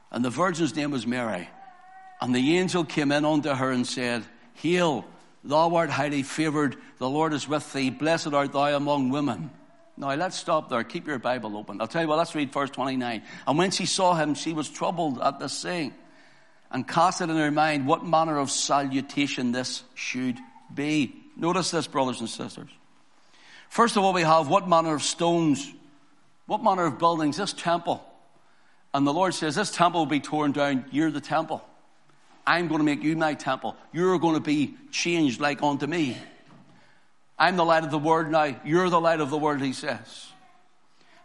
And 0.09 0.23
the 0.23 0.29
virgin's 0.29 0.75
name 0.75 0.91
was 0.91 1.05
Mary. 1.05 1.49
And 2.21 2.33
the 2.33 2.57
angel 2.57 2.85
came 2.85 3.11
in 3.11 3.25
unto 3.25 3.49
her 3.49 3.71
and 3.71 3.85
said, 3.85 4.23
Hail, 4.53 5.05
thou 5.43 5.75
art 5.75 5.89
highly 5.89 6.23
favored. 6.23 6.77
The 6.97 7.09
Lord 7.09 7.33
is 7.33 7.47
with 7.47 7.71
thee. 7.73 7.89
Blessed 7.89 8.33
art 8.33 8.53
thou 8.53 8.73
among 8.75 9.09
women. 9.09 9.51
Now 9.99 10.15
let's 10.15 10.37
stop 10.37 10.69
there. 10.69 10.81
Keep 10.85 11.07
your 11.07 11.19
Bible 11.19 11.57
open. 11.57 11.81
I'll 11.81 11.87
tell 11.87 12.01
you 12.01 12.07
what, 12.07 12.17
let's 12.17 12.33
read 12.33 12.53
verse 12.53 12.69
29. 12.69 13.21
And 13.45 13.57
when 13.57 13.69
she 13.69 13.85
saw 13.85 14.15
him, 14.15 14.33
she 14.33 14.53
was 14.53 14.69
troubled 14.69 15.19
at 15.19 15.39
the 15.39 15.49
saying 15.49 15.93
and 16.71 16.87
cast 16.87 17.19
it 17.19 17.29
in 17.29 17.35
her 17.35 17.51
mind 17.51 17.85
what 17.85 18.05
manner 18.05 18.37
of 18.37 18.49
salutation 18.49 19.51
this 19.51 19.83
should 19.95 20.37
be. 20.73 21.13
Notice 21.35 21.71
this, 21.71 21.85
brothers 21.85 22.21
and 22.21 22.29
sisters. 22.29 22.69
First 23.67 23.97
of 23.97 24.03
all, 24.03 24.13
we 24.13 24.21
have 24.21 24.47
what 24.47 24.69
manner 24.69 24.95
of 24.95 25.03
stones, 25.03 25.69
what 26.45 26.63
manner 26.63 26.85
of 26.85 26.97
buildings, 26.97 27.35
this 27.35 27.51
temple. 27.51 28.01
And 28.93 29.05
the 29.05 29.13
Lord 29.13 29.33
says, 29.33 29.55
This 29.55 29.69
temple 29.69 30.01
will 30.01 30.05
be 30.05 30.21
torn 30.21 30.53
down. 30.53 30.85
You're 30.91 31.11
the 31.11 31.21
temple. 31.21 31.61
I'm 32.47 32.69
going 32.69 32.79
to 32.79 32.85
make 32.85 33.03
you 33.03 33.17
my 33.17 33.33
temple. 33.33 33.75
You're 33.91 34.17
going 34.17 34.35
to 34.35 34.41
be 34.41 34.75
changed 34.91 35.41
like 35.41 35.61
unto 35.61 35.87
me. 35.87 36.17
I'm 37.39 37.55
the 37.55 37.65
light 37.65 37.85
of 37.85 37.91
the 37.91 37.97
world 37.97 38.27
now. 38.27 38.55
You're 38.65 38.89
the 38.89 38.99
light 38.99 39.21
of 39.21 39.29
the 39.29 39.37
world, 39.37 39.61
he 39.61 39.73
says. 39.73 40.27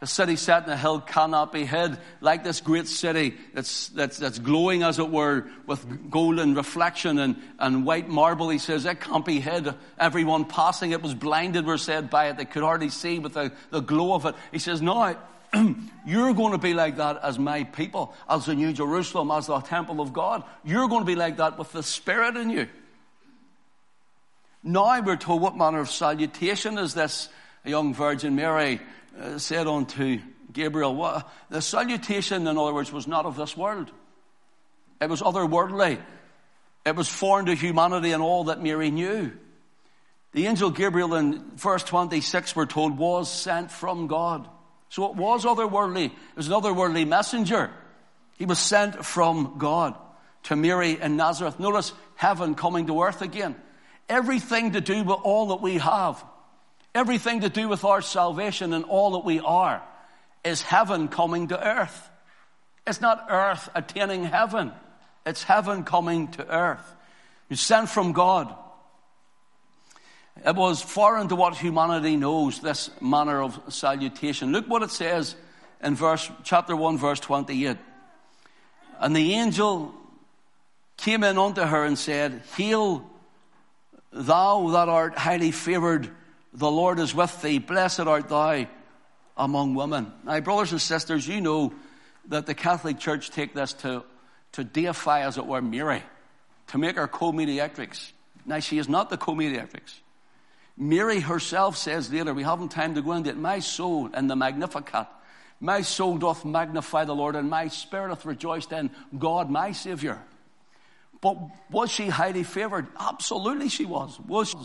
A 0.00 0.06
city 0.06 0.36
set 0.36 0.64
in 0.64 0.70
a 0.70 0.76
hill 0.76 1.00
cannot 1.00 1.50
be 1.50 1.64
hid, 1.64 1.96
like 2.20 2.44
this 2.44 2.60
great 2.60 2.86
city 2.86 3.34
that's, 3.54 3.88
that's, 3.88 4.18
that's 4.18 4.38
glowing, 4.38 4.82
as 4.82 4.98
it 4.98 5.08
were, 5.08 5.46
with 5.66 6.10
golden 6.10 6.54
reflection 6.54 7.18
and, 7.18 7.36
and 7.58 7.86
white 7.86 8.06
marble. 8.06 8.50
He 8.50 8.58
says, 8.58 8.84
it 8.84 9.00
can't 9.00 9.24
be 9.24 9.40
hid. 9.40 9.74
Everyone 9.98 10.44
passing 10.44 10.90
it 10.90 11.00
was 11.00 11.14
blinded, 11.14 11.64
were 11.64 11.78
said 11.78 12.10
by 12.10 12.28
it. 12.28 12.36
They 12.36 12.44
could 12.44 12.62
hardly 12.62 12.90
see 12.90 13.18
with 13.18 13.32
the, 13.32 13.50
the 13.70 13.80
glow 13.80 14.12
of 14.12 14.26
it. 14.26 14.34
He 14.52 14.58
says, 14.58 14.82
no, 14.82 15.16
you're 16.06 16.34
going 16.34 16.52
to 16.52 16.58
be 16.58 16.74
like 16.74 16.98
that 16.98 17.20
as 17.22 17.38
my 17.38 17.64
people, 17.64 18.14
as 18.28 18.44
the 18.44 18.54
New 18.54 18.72
Jerusalem, 18.74 19.30
as 19.30 19.46
the 19.46 19.58
temple 19.60 20.02
of 20.02 20.12
God. 20.12 20.44
You're 20.64 20.88
going 20.88 21.00
to 21.00 21.06
be 21.06 21.16
like 21.16 21.38
that 21.38 21.58
with 21.58 21.72
the 21.72 21.82
Spirit 21.82 22.36
in 22.36 22.50
you. 22.50 22.68
Now 24.64 24.98
we're 25.02 25.16
told 25.16 25.42
what 25.42 25.58
manner 25.58 25.80
of 25.80 25.90
salutation 25.90 26.78
is 26.78 26.94
this 26.94 27.28
young 27.64 27.92
Virgin 27.92 28.34
Mary 28.34 28.80
uh, 29.20 29.38
said 29.38 29.66
unto 29.66 30.20
Gabriel, 30.52 30.94
what, 30.94 31.30
the 31.50 31.60
salutation, 31.60 32.46
in 32.46 32.56
other 32.56 32.72
words, 32.72 32.90
was 32.90 33.06
not 33.06 33.26
of 33.26 33.36
this 33.36 33.56
world. 33.56 33.90
It 35.02 35.10
was 35.10 35.20
otherworldly. 35.20 36.00
It 36.86 36.96
was 36.96 37.08
foreign 37.08 37.46
to 37.46 37.54
humanity 37.54 38.12
and 38.12 38.22
all 38.22 38.44
that 38.44 38.62
Mary 38.62 38.90
knew. 38.90 39.32
The 40.32 40.46
angel 40.46 40.70
Gabriel 40.70 41.14
in 41.14 41.56
verse 41.56 41.84
26, 41.84 42.56
we're 42.56 42.66
told, 42.66 42.96
was 42.96 43.30
sent 43.30 43.70
from 43.70 44.06
God. 44.06 44.48
So 44.88 45.10
it 45.10 45.14
was 45.14 45.44
otherworldly. 45.44 46.06
It 46.06 46.36
was 46.36 46.46
an 46.48 46.54
otherworldly 46.54 47.06
messenger. 47.06 47.70
He 48.38 48.46
was 48.46 48.58
sent 48.58 49.04
from 49.04 49.56
God 49.58 49.94
to 50.44 50.56
Mary 50.56 50.98
in 51.00 51.16
Nazareth. 51.16 51.60
Notice 51.60 51.92
heaven 52.16 52.54
coming 52.54 52.86
to 52.86 53.02
earth 53.02 53.20
again. 53.20 53.56
Everything 54.08 54.72
to 54.72 54.80
do 54.80 55.04
with 55.04 55.18
all 55.22 55.48
that 55.48 55.60
we 55.60 55.78
have 55.78 56.22
Everything 56.94 57.40
to 57.40 57.48
do 57.48 57.68
with 57.68 57.84
our 57.84 58.00
salvation 58.00 58.72
and 58.72 58.84
all 58.84 59.12
that 59.12 59.24
we 59.24 59.40
are 59.40 59.82
is 60.44 60.62
heaven 60.62 61.08
coming 61.08 61.48
to 61.48 61.60
earth. 61.60 62.08
It's 62.86 63.00
not 63.00 63.26
earth 63.28 63.68
attaining 63.74 64.24
heaven. 64.24 64.70
It's 65.26 65.42
heaven 65.42 65.82
coming 65.82 66.28
to 66.32 66.48
earth. 66.48 66.94
It's 67.50 67.60
sent 67.60 67.88
from 67.88 68.12
God. 68.12 68.54
It 70.46 70.54
was 70.54 70.82
foreign 70.82 71.28
to 71.28 71.36
what 71.36 71.56
humanity 71.56 72.16
knows, 72.16 72.60
this 72.60 72.90
manner 73.00 73.42
of 73.42 73.60
salutation. 73.72 74.52
Look 74.52 74.68
what 74.68 74.82
it 74.82 74.90
says 74.90 75.34
in 75.82 75.96
verse, 75.96 76.30
chapter 76.44 76.76
1, 76.76 76.98
verse 76.98 77.20
28. 77.20 77.76
And 79.00 79.16
the 79.16 79.34
angel 79.34 79.94
came 80.96 81.24
in 81.24 81.38
unto 81.38 81.62
her 81.62 81.84
and 81.84 81.98
said, 81.98 82.42
Hail, 82.56 83.04
thou 84.14 84.68
that 84.70 84.88
art 84.88 85.18
highly 85.18 85.50
favored 85.50 86.10
the 86.52 86.70
Lord 86.70 87.00
is 87.00 87.14
with 87.14 87.42
thee. 87.42 87.58
Blessed 87.58 88.00
art 88.00 88.28
thou 88.28 88.66
among 89.36 89.74
women. 89.74 90.12
Now, 90.24 90.38
brothers 90.40 90.72
and 90.72 90.80
sisters, 90.80 91.26
you 91.26 91.40
know 91.40 91.74
that 92.28 92.46
the 92.46 92.54
Catholic 92.54 92.98
Church 92.98 93.30
take 93.30 93.54
this 93.54 93.72
to, 93.74 94.04
to 94.52 94.62
deify, 94.62 95.26
as 95.26 95.36
it 95.36 95.44
were, 95.44 95.60
Mary, 95.60 96.02
to 96.68 96.78
make 96.78 96.96
her 96.96 97.08
co-mediatrix. 97.08 98.12
Now, 98.46 98.60
she 98.60 98.78
is 98.78 98.88
not 98.88 99.10
the 99.10 99.16
co-mediatrix. 99.16 100.00
Mary 100.76 101.20
herself 101.20 101.76
says 101.76 102.12
later, 102.12 102.32
we 102.32 102.44
haven't 102.44 102.70
time 102.70 102.94
to 102.94 103.02
go 103.02 103.12
into 103.12 103.30
it, 103.30 103.36
my 103.36 103.58
soul 103.58 104.08
in 104.14 104.28
the 104.28 104.36
Magnificat, 104.36 105.08
my 105.60 105.82
soul 105.82 106.18
doth 106.18 106.44
magnify 106.44 107.04
the 107.04 107.14
Lord, 107.14 107.36
and 107.36 107.48
my 107.48 107.68
spirit 107.68 108.10
hath 108.10 108.24
rejoiced 108.24 108.72
in 108.72 108.90
God, 109.18 109.50
my 109.50 109.72
Savior. 109.72 110.20
But 111.24 111.38
was 111.70 111.90
she 111.90 112.08
highly 112.08 112.42
favored? 112.42 112.86
Absolutely 113.00 113.70
she 113.70 113.86
was. 113.86 114.20
Was 114.20 114.50
she? 114.50 114.58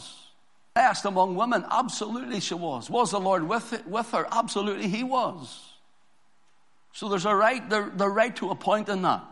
Blessed 0.75 1.05
among 1.05 1.35
women? 1.35 1.63
Absolutely 1.71 2.41
she 2.41 2.53
was. 2.53 2.89
Was 2.89 3.11
the 3.11 3.19
Lord 3.19 3.47
with, 3.47 3.71
it, 3.71 3.87
with 3.87 4.11
her? 4.11 4.27
Absolutely 4.29 4.89
he 4.89 5.01
was. 5.01 5.57
So 6.91 7.07
there's 7.07 7.25
a 7.25 7.33
right, 7.33 7.67
the, 7.69 7.89
the 7.95 8.09
right 8.09 8.35
to 8.35 8.49
a 8.49 8.55
point 8.55 8.89
in 8.89 9.03
that. 9.03 9.23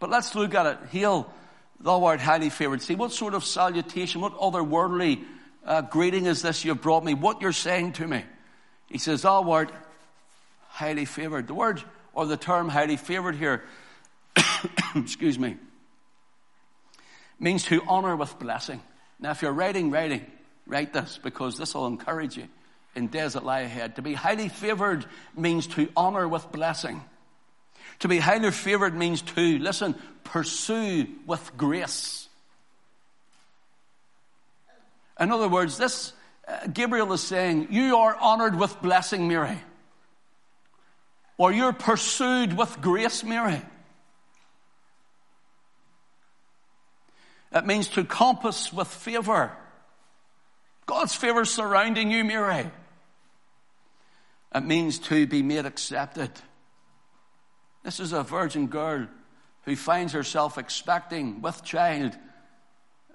But 0.00 0.10
let's 0.10 0.34
look 0.34 0.52
at 0.56 0.66
it. 0.66 0.78
Hail, 0.90 1.32
thou 1.78 2.06
art 2.06 2.18
highly 2.18 2.50
favored. 2.50 2.82
See, 2.82 2.96
what 2.96 3.12
sort 3.12 3.34
of 3.34 3.44
salutation, 3.44 4.20
what 4.20 4.36
otherworldly 4.36 5.22
uh, 5.64 5.82
greeting 5.82 6.26
is 6.26 6.42
this 6.42 6.64
you've 6.64 6.82
brought 6.82 7.04
me? 7.04 7.14
What 7.14 7.40
you're 7.40 7.52
saying 7.52 7.92
to 7.92 8.08
me? 8.08 8.24
He 8.88 8.98
says, 8.98 9.22
thou 9.22 9.48
art 9.48 9.70
highly 10.70 11.04
favored. 11.04 11.46
The 11.46 11.54
word 11.54 11.84
or 12.14 12.26
the 12.26 12.36
term 12.36 12.68
highly 12.68 12.96
favored 12.96 13.36
here, 13.36 13.62
excuse 14.96 15.38
me, 15.38 15.56
means 17.44 17.64
to 17.64 17.82
honor 17.86 18.16
with 18.16 18.38
blessing. 18.38 18.80
Now, 19.20 19.30
if 19.30 19.42
you're 19.42 19.52
writing, 19.52 19.90
writing, 19.90 20.24
write 20.66 20.94
this 20.94 21.20
because 21.22 21.58
this 21.58 21.74
will 21.74 21.86
encourage 21.86 22.38
you 22.38 22.48
in 22.96 23.08
days 23.08 23.34
that 23.34 23.44
lie 23.44 23.60
ahead. 23.60 23.96
To 23.96 24.02
be 24.02 24.14
highly 24.14 24.48
favored 24.48 25.04
means 25.36 25.66
to 25.68 25.90
honor 25.94 26.26
with 26.26 26.50
blessing. 26.50 27.04
To 28.00 28.08
be 28.08 28.18
highly 28.18 28.50
favored 28.50 28.96
means 28.96 29.20
to, 29.20 29.58
listen, 29.58 29.94
pursue 30.24 31.06
with 31.26 31.54
grace. 31.58 32.28
In 35.20 35.30
other 35.30 35.48
words, 35.48 35.76
this, 35.76 36.14
uh, 36.48 36.66
Gabriel 36.72 37.12
is 37.12 37.20
saying, 37.20 37.68
you 37.70 37.98
are 37.98 38.16
honored 38.16 38.58
with 38.58 38.80
blessing, 38.80 39.28
Mary. 39.28 39.58
Or 41.36 41.52
you're 41.52 41.74
pursued 41.74 42.56
with 42.56 42.80
grace, 42.80 43.22
Mary. 43.22 43.60
It 47.54 47.66
means 47.66 47.88
to 47.90 48.04
compass 48.04 48.72
with 48.72 48.88
favor. 48.88 49.56
God's 50.86 51.14
favor 51.14 51.44
surrounding 51.44 52.10
you, 52.10 52.24
Mary. 52.24 52.68
It 54.54 54.64
means 54.64 54.98
to 55.00 55.26
be 55.26 55.42
made 55.42 55.64
accepted. 55.64 56.30
This 57.84 58.00
is 58.00 58.12
a 58.12 58.22
virgin 58.22 58.66
girl 58.66 59.06
who 59.64 59.76
finds 59.76 60.12
herself 60.12 60.58
expecting 60.58 61.42
with 61.42 61.64
child. 61.64 62.16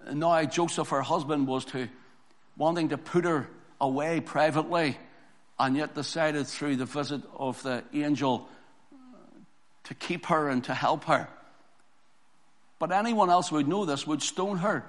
And 0.06 0.21
now 0.21 0.43
Joseph, 0.45 0.89
her 0.89 1.02
husband, 1.02 1.45
was 1.45 1.65
to 1.65 1.89
wanting 2.58 2.89
to 2.89 2.97
put 2.97 3.25
her 3.25 3.49
away 3.82 4.21
privately, 4.21 4.97
and 5.60 5.75
yet 5.75 5.95
decided 5.95 6.47
through 6.47 6.78
the 6.78 6.86
visit 6.86 7.21
of 7.38 7.62
the 7.63 7.84
angel 7.93 8.47
to 9.86 9.93
keep 9.93 10.28
her 10.28 10.49
and 10.49 10.63
to 10.63 10.73
help 10.73 11.06
her. 11.06 11.28
But 12.80 12.92
anyone 12.94 13.30
else 13.30 13.52
would 13.52 13.68
know 13.68 13.86
this 13.86 14.08
would 14.08 14.22
stone 14.22 14.58
her. 14.58 14.86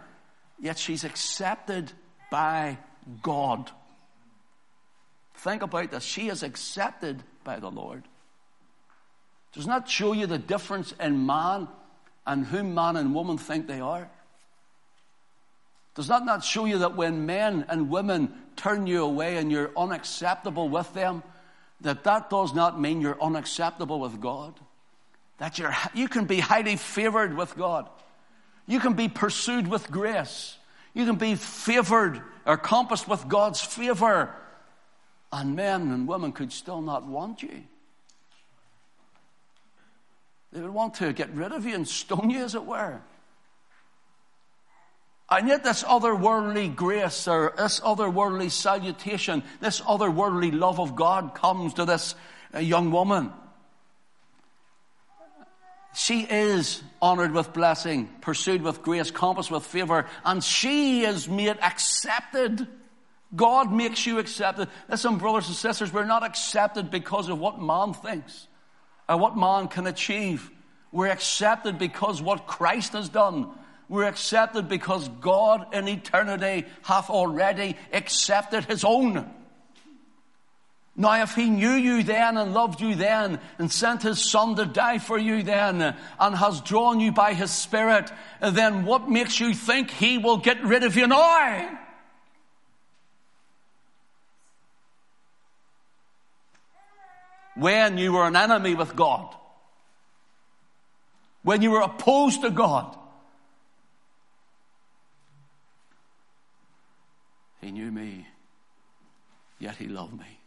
Yet 0.61 0.79
she's 0.79 1.05
accepted 1.05 1.93
by 2.31 2.79
God. 3.23 3.71
Think 5.35 5.63
about 5.63 5.91
this. 5.91 6.05
She 6.05 6.29
is 6.29 6.43
accepted 6.43 7.23
by 7.45 7.59
the 7.59 7.71
Lord. 7.71 8.05
Does 9.53 9.67
not 9.67 9.89
show 9.89 10.13
you 10.13 10.27
the 10.27 10.39
difference 10.39 10.93
in 11.01 11.27
man 11.27 11.67
and 12.27 12.47
whom 12.47 12.75
man 12.75 12.97
and 12.97 13.15
woman 13.15 13.39
think 13.39 13.67
they 13.67 13.81
are? 13.81 14.09
Does 15.97 16.07
that 16.09 16.25
not 16.25 16.45
show 16.45 16.67
you 16.67 16.79
that 16.79 16.97
when 16.97 17.27
men 17.27 17.65
and 17.69 17.91
women 17.91 18.33
turn 18.55 18.87
you 18.87 19.03
away 19.03 19.39
and 19.39 19.51
you're 19.51 19.73
unacceptable 19.77 20.69
with 20.69 20.93
them, 20.95 21.23
that 21.81 22.05
that 22.05 22.31
does 22.31 22.55
not 22.55 22.81
mean 22.81 23.01
you're 23.01 23.21
unacceptable 23.21 23.99
with 23.99 24.21
God? 24.21 24.55
That 25.41 25.59
you're, 25.59 25.75
you 25.95 26.07
can 26.07 26.27
be 26.27 26.39
highly 26.39 26.77
favored 26.77 27.35
with 27.35 27.57
God. 27.57 27.89
You 28.67 28.79
can 28.79 28.93
be 28.93 29.09
pursued 29.09 29.67
with 29.67 29.91
grace. 29.91 30.57
You 30.93 31.07
can 31.07 31.17
be 31.17 31.35
favored 31.35 32.21
or 32.45 32.59
compassed 32.59 33.09
with 33.09 33.27
God's 33.27 33.61
favor. 33.61 34.35
And 35.33 35.57
men 35.57 35.93
and 35.93 36.07
women 36.07 36.33
could 36.33 36.53
still 36.53 36.83
not 36.83 37.07
want 37.07 37.43
you. 37.43 37.63
They 40.53 40.61
would 40.61 40.75
want 40.75 40.95
to 40.95 41.13
get 41.15 41.31
rid 41.31 41.53
of 41.53 41.65
you 41.65 41.75
and 41.75 41.89
stone 41.89 42.29
you, 42.29 42.45
as 42.45 42.55
it 42.55 42.67
were. 42.67 43.01
And 45.31 45.49
yet, 45.49 45.65
this 45.65 45.85
otherworldly 45.85 46.75
grace 46.75 47.27
or 47.27 47.55
this 47.57 47.81
otherworldly 47.81 48.51
salutation, 48.51 49.43
this 49.61 49.81
otherworldly 49.81 50.53
love 50.53 50.81
of 50.81 50.97
God 50.97 51.35
comes 51.35 51.75
to 51.75 51.87
this 51.87 52.15
uh, 52.53 52.59
young 52.59 52.91
woman. 52.91 53.33
She 55.93 56.23
is 56.23 56.83
honored 57.03 57.33
with 57.33 57.53
blessing, 57.53 58.09
pursued 58.21 58.63
with 58.63 58.83
grace, 58.83 59.11
compassed 59.11 59.51
with 59.51 59.67
favor, 59.67 60.07
and 60.25 60.43
she 60.43 61.03
is 61.03 61.29
made 61.29 61.59
accepted. 61.61 62.69
God 63.35 63.73
makes 63.73 64.07
you 64.07 64.19
accepted. 64.19 64.69
Listen, 64.89 65.19
brothers 65.19 65.49
and 65.49 65.57
sisters, 65.57 65.93
we're 65.93 66.05
not 66.05 66.25
accepted 66.25 66.91
because 66.91 67.29
of 67.29 67.39
what 67.39 67.61
man 67.61 67.93
thinks 67.93 68.47
or 69.09 69.17
what 69.17 69.37
man 69.37 69.69
can 69.69 69.87
achieve. 69.87 70.51
We're 70.93 71.09
accepted 71.09 71.79
because 71.79 72.23
what 72.23 72.47
Christ 72.47 72.93
has 72.93 73.09
done. 73.09 73.51
We're 73.89 74.05
accepted 74.05 74.69
because 74.69 75.09
God 75.21 75.75
in 75.75 75.89
eternity 75.89 76.67
hath 76.83 77.11
already 77.11 77.77
accepted 77.93 78.65
his 78.65 78.85
own. 78.85 79.29
Now, 81.01 81.23
if 81.23 81.35
he 81.35 81.49
knew 81.49 81.71
you 81.71 82.03
then 82.03 82.37
and 82.37 82.53
loved 82.53 82.83
you 82.83 82.95
then 82.95 83.41
and 83.57 83.73
sent 83.73 84.03
his 84.03 84.23
son 84.23 84.55
to 84.57 84.67
die 84.67 84.99
for 84.99 85.17
you 85.17 85.43
then 85.43 85.97
and 86.19 86.37
has 86.37 86.61
drawn 86.61 87.01
you 87.01 87.11
by 87.11 87.33
his 87.33 87.51
spirit, 87.51 88.13
then 88.43 88.85
what 88.85 89.09
makes 89.09 89.41
you 89.41 89.55
think 89.55 89.91
he 89.91 90.19
will 90.19 90.37
get 90.37 90.63
rid 90.63 90.85
of 90.85 90.97
you 90.97 91.07
now? 91.07 91.79
When 97.57 97.97
you 97.97 98.13
were 98.13 98.27
an 98.27 98.37
enemy 98.37 98.75
with 98.75 98.95
God, 98.95 99.35
when 101.43 101.63
you 101.63 101.71
were 101.71 101.81
opposed 101.81 102.43
to 102.43 102.51
God, 102.51 102.95
he 107.63 107.71
knew 107.71 107.91
me, 107.91 108.27
yet 109.59 109.77
he 109.77 109.87
loved 109.87 110.19
me. 110.19 110.40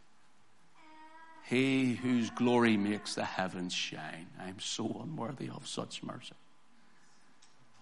He 1.46 1.94
whose 1.94 2.30
glory 2.30 2.76
makes 2.76 3.14
the 3.14 3.24
heavens 3.24 3.74
shine. 3.74 4.26
I 4.40 4.48
am 4.48 4.60
so 4.60 5.00
unworthy 5.02 5.50
of 5.50 5.66
such 5.66 6.02
mercy. 6.02 6.34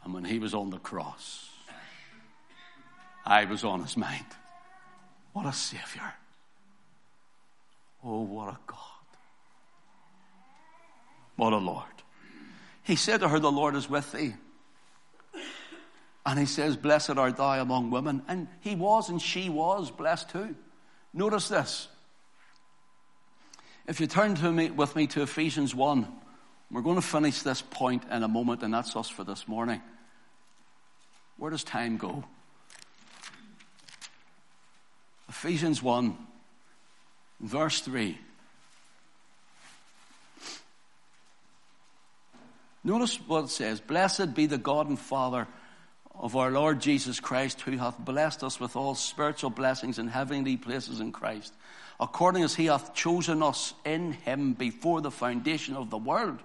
And 0.04 0.12
when 0.12 0.24
he 0.24 0.40
was 0.40 0.52
on 0.52 0.70
the 0.70 0.78
cross, 0.78 1.48
I 3.24 3.44
was 3.44 3.62
on 3.62 3.82
his 3.82 3.96
mind. 3.96 4.26
What 5.32 5.46
a 5.46 5.52
Savior. 5.52 6.12
Oh, 8.04 8.22
what 8.22 8.48
a 8.48 8.58
God. 8.66 8.78
What 11.36 11.52
a 11.52 11.58
Lord. 11.58 11.86
He 12.82 12.96
said 12.96 13.20
to 13.20 13.28
her, 13.28 13.38
The 13.38 13.52
Lord 13.52 13.76
is 13.76 13.88
with 13.88 14.10
thee. 14.10 14.34
And 16.26 16.38
he 16.38 16.46
says, 16.46 16.76
Blessed 16.76 17.10
art 17.10 17.36
thou 17.36 17.60
among 17.60 17.90
women. 17.90 18.22
And 18.26 18.48
he 18.60 18.74
was 18.74 19.08
and 19.08 19.22
she 19.22 19.48
was 19.48 19.90
blessed 19.92 20.30
too. 20.30 20.56
Notice 21.14 21.48
this. 21.48 21.88
If 23.86 24.00
you 24.00 24.06
turn 24.06 24.36
to 24.36 24.52
me, 24.52 24.70
with 24.70 24.94
me 24.94 25.06
to 25.08 25.22
Ephesians 25.22 25.74
1, 25.74 26.06
we're 26.70 26.82
going 26.82 26.96
to 26.96 27.02
finish 27.02 27.42
this 27.42 27.62
point 27.62 28.04
in 28.10 28.22
a 28.22 28.28
moment, 28.28 28.62
and 28.62 28.72
that's 28.72 28.94
us 28.96 29.08
for 29.08 29.24
this 29.24 29.48
morning. 29.48 29.82
Where 31.36 31.50
does 31.50 31.64
time 31.64 31.96
go? 31.96 32.24
Ephesians 35.28 35.82
1, 35.82 36.16
verse 37.40 37.80
3. 37.80 38.18
Notice 42.84 43.16
what 43.26 43.44
it 43.44 43.50
says 43.50 43.80
Blessed 43.80 44.34
be 44.34 44.46
the 44.46 44.58
God 44.58 44.88
and 44.88 44.98
Father 44.98 45.46
of 46.22 46.36
our 46.36 46.50
Lord 46.50 46.80
Jesus 46.80 47.20
Christ, 47.20 47.60
who 47.60 47.76
hath 47.76 47.98
blessed 47.98 48.42
us 48.42 48.58
with 48.58 48.76
all 48.76 48.94
spiritual 48.94 49.50
blessings 49.50 49.98
in 49.98 50.08
heavenly 50.08 50.56
places 50.56 51.00
in 51.00 51.12
Christ 51.12 51.52
according 52.02 52.42
as 52.42 52.56
he 52.56 52.66
hath 52.66 52.94
chosen 52.94 53.44
us 53.44 53.74
in 53.84 54.12
him 54.12 54.54
before 54.54 55.00
the 55.00 55.10
foundation 55.10 55.76
of 55.76 55.88
the 55.88 55.96
world, 55.96 56.40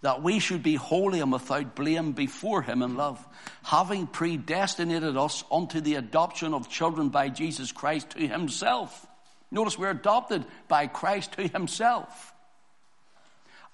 that 0.00 0.22
we 0.22 0.38
should 0.38 0.62
be 0.62 0.74
holy 0.74 1.20
and 1.20 1.30
without 1.30 1.76
blame 1.76 2.12
before 2.12 2.62
him 2.62 2.82
in 2.82 2.96
love, 2.96 3.24
having 3.62 4.06
predestinated 4.06 5.16
us 5.16 5.44
unto 5.52 5.82
the 5.82 5.96
adoption 5.96 6.54
of 6.54 6.70
children 6.70 7.10
by 7.10 7.28
Jesus 7.28 7.72
Christ 7.72 8.10
to 8.10 8.26
himself. 8.26 9.06
Notice 9.50 9.78
we're 9.78 9.90
adopted 9.90 10.44
by 10.66 10.86
Christ 10.86 11.32
to 11.32 11.46
himself. 11.46 12.32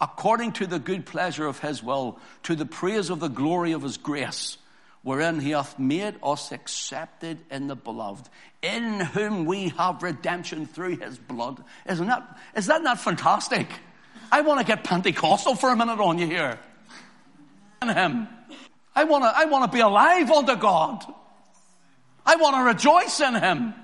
According 0.00 0.52
to 0.52 0.66
the 0.66 0.80
good 0.80 1.06
pleasure 1.06 1.46
of 1.46 1.60
his 1.60 1.84
will, 1.84 2.18
to 2.42 2.56
the 2.56 2.66
praise 2.66 3.10
of 3.10 3.20
the 3.20 3.28
glory 3.28 3.72
of 3.72 3.82
his 3.82 3.96
grace 3.96 4.58
wherein 5.02 5.40
he 5.40 5.50
hath 5.50 5.78
made 5.78 6.14
us 6.22 6.52
accepted 6.52 7.38
in 7.50 7.66
the 7.66 7.74
beloved, 7.74 8.28
in 8.62 9.00
whom 9.00 9.44
we 9.44 9.70
have 9.70 10.02
redemption 10.02 10.66
through 10.66 10.96
his 10.96 11.18
blood. 11.18 11.62
Isn't 11.88 12.06
that, 12.06 12.38
is 12.56 12.66
that 12.66 12.82
not 12.82 13.00
fantastic? 13.00 13.66
I 14.30 14.42
want 14.42 14.60
to 14.60 14.66
get 14.66 14.84
Pentecostal 14.84 15.56
for 15.56 15.70
a 15.70 15.76
minute 15.76 16.00
on 16.00 16.18
you 16.18 16.26
here. 16.26 16.58
Him. 17.82 18.28
I 18.94 19.04
want 19.04 19.24
to, 19.24 19.32
I 19.34 19.46
want 19.46 19.70
to 19.70 19.74
be 19.74 19.80
alive 19.80 20.30
unto 20.30 20.54
God. 20.54 21.04
I 22.24 22.36
want 22.36 22.54
to 22.56 22.62
rejoice 22.62 23.20
in 23.20 23.34
him. 23.34 23.74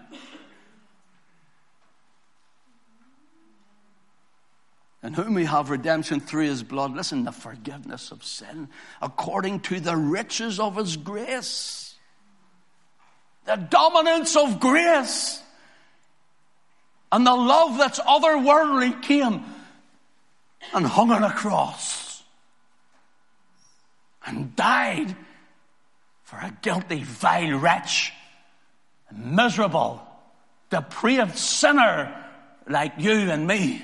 In 5.08 5.14
whom 5.14 5.32
we 5.32 5.46
have 5.46 5.70
redemption 5.70 6.20
through 6.20 6.44
his 6.44 6.62
blood. 6.62 6.94
Listen, 6.94 7.24
the 7.24 7.32
forgiveness 7.32 8.12
of 8.12 8.22
sin 8.22 8.68
according 9.00 9.58
to 9.58 9.80
the 9.80 9.96
riches 9.96 10.60
of 10.60 10.76
his 10.76 10.98
grace. 10.98 11.94
The 13.46 13.56
dominance 13.56 14.36
of 14.36 14.60
grace. 14.60 15.42
And 17.10 17.26
the 17.26 17.34
love 17.34 17.78
that's 17.78 17.98
otherworldly 18.00 19.02
came 19.02 19.46
and 20.74 20.84
hung 20.84 21.10
on 21.10 21.24
a 21.24 21.30
cross 21.32 22.22
and 24.26 24.54
died 24.56 25.16
for 26.24 26.36
a 26.36 26.54
guilty, 26.60 27.02
vile 27.02 27.58
wretch, 27.58 28.12
miserable, 29.10 30.06
depraved 30.68 31.38
sinner 31.38 32.14
like 32.68 32.92
you 32.98 33.30
and 33.30 33.46
me. 33.46 33.82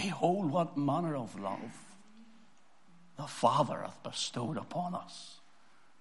Behold, 0.00 0.52
what 0.52 0.76
manner 0.76 1.16
of 1.16 1.38
love 1.40 1.84
the 3.16 3.26
Father 3.26 3.80
hath 3.82 4.00
bestowed 4.04 4.56
upon 4.56 4.94
us, 4.94 5.40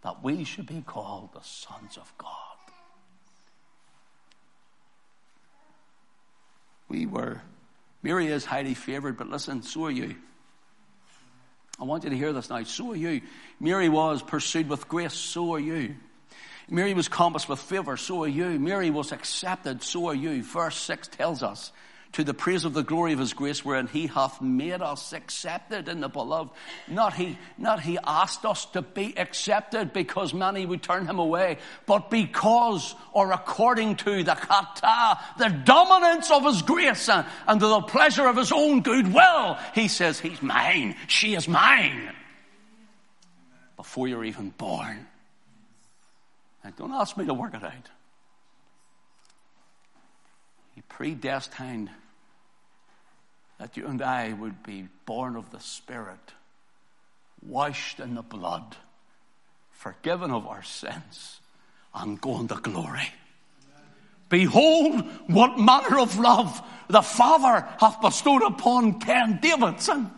that 0.04 0.24
we 0.24 0.43
should 0.43 0.68
be 0.68 0.84
called 0.86 1.34
the 1.34 1.41
sons 1.41 1.98
of 1.98 2.14
God. 2.20 2.30
We 6.88 7.08
were, 7.08 7.41
Mary 8.04 8.28
is 8.28 8.45
highly 8.45 8.76
favored, 8.76 9.18
but 9.18 9.30
listen, 9.30 9.64
so 9.64 9.86
are 9.86 9.91
you. 9.91 10.16
I 11.80 11.84
want 11.84 12.04
you 12.04 12.12
to 12.12 12.16
hear 12.16 12.34
this 12.34 12.52
now. 12.52 12.64
So 12.64 12.91
are 12.91 12.95
you. 12.95 13.22
Mary 13.60 13.89
was 13.89 14.22
pursued 14.22 14.70
with 14.70 14.88
grace. 14.88 15.14
So 15.14 15.56
are 15.56 15.60
you. 15.60 15.95
Mary 16.70 16.93
was 16.93 17.08
compassed 17.08 17.50
with 17.50 17.60
favor. 17.60 17.98
So 17.98 18.24
are 18.24 18.28
you. 18.28 18.60
Mary 18.60 18.91
was 18.91 19.12
accepted. 19.12 19.82
So 19.82 20.08
are 20.08 20.16
you. 20.16 20.43
Verse 20.43 20.78
6 20.78 21.08
tells 21.08 21.41
us 21.41 21.72
to 22.14 22.24
the 22.24 22.34
praise 22.34 22.66
of 22.66 22.74
the 22.74 22.84
glory 22.84 23.14
of 23.14 23.20
his 23.20 23.34
grace 23.34 23.64
wherein 23.64 23.88
he 23.88 24.08
hath 24.08 24.41
made 24.41 24.82
us 24.82 25.14
accepted 25.14 25.88
in 25.88 25.99
the 25.99 26.08
beloved. 26.08 26.51
Not 26.88 27.14
he, 27.14 27.38
not 27.58 27.82
he 27.82 27.99
asked 28.03 28.45
us 28.45 28.66
to 28.68 28.82
be 28.82 29.18
accepted 29.18 29.93
because 29.93 30.34
many 30.34 30.66
would 30.66 30.82
turn 30.82 31.05
him 31.05 31.20
away, 31.20 31.58
but 31.86 32.10
because 32.10 32.95
or 33.14 33.32
according 33.32 33.97
to 33.97 34.24
the 34.24 34.36
kata, 34.36 35.20
the 35.38 35.49
dominance 35.49 36.32
of 36.32 36.43
his 36.43 36.62
grace 36.62 37.10
and, 37.10 37.60
to 37.60 37.68
the 37.68 37.82
pleasure 37.82 38.28
of 38.28 38.38
his 38.38 38.51
own 38.51 38.82
good 38.82 39.14
will, 39.14 39.58
he 39.76 39.88
says, 39.88 40.20
he's 40.20 40.41
mine, 40.41 40.95
she 41.08 41.36
is 41.36 41.47
mine. 41.47 42.12
Before 43.76 44.08
you're 44.08 44.26
even 44.26 44.49
born. 44.49 45.08
Don't 46.76 46.91
ask 46.91 47.16
me 47.16 47.26
to 47.26 47.34
work 47.34 47.53
it 47.53 47.64
out. 47.64 47.89
Predestined 50.90 51.90
that 53.60 53.78
you 53.78 53.88
and 53.88 54.02
I 54.02 54.34
would 54.34 54.64
be 54.64 54.88
born 55.06 55.36
of 55.36 55.52
the 55.52 55.60
Spirit, 55.60 56.34
washed 57.46 58.00
in 58.00 58.16
the 58.16 58.22
blood, 58.22 58.76
forgiven 59.72 60.32
of 60.32 60.48
our 60.48 60.64
sins, 60.64 61.40
and 61.94 62.20
going 62.22 62.48
to 62.50 62.56
glory. 62.56 63.10
Behold, 64.30 65.04
what 65.28 65.58
manner 65.58 66.00
of 66.00 66.20
love 66.20 66.62
the 66.90 67.02
Father 67.02 67.68
hath 67.80 68.02
bestowed 68.02 68.44
upon 68.44 69.00
Ken 69.00 69.40
Davidson. 69.42 70.12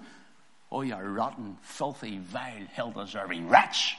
Oh, 0.71 0.81
you 0.81 0.95
rotten, 0.95 1.57
filthy, 1.61 2.17
vile, 2.19 2.65
hell 2.71 2.91
deserving 2.91 3.49
wretch. 3.49 3.95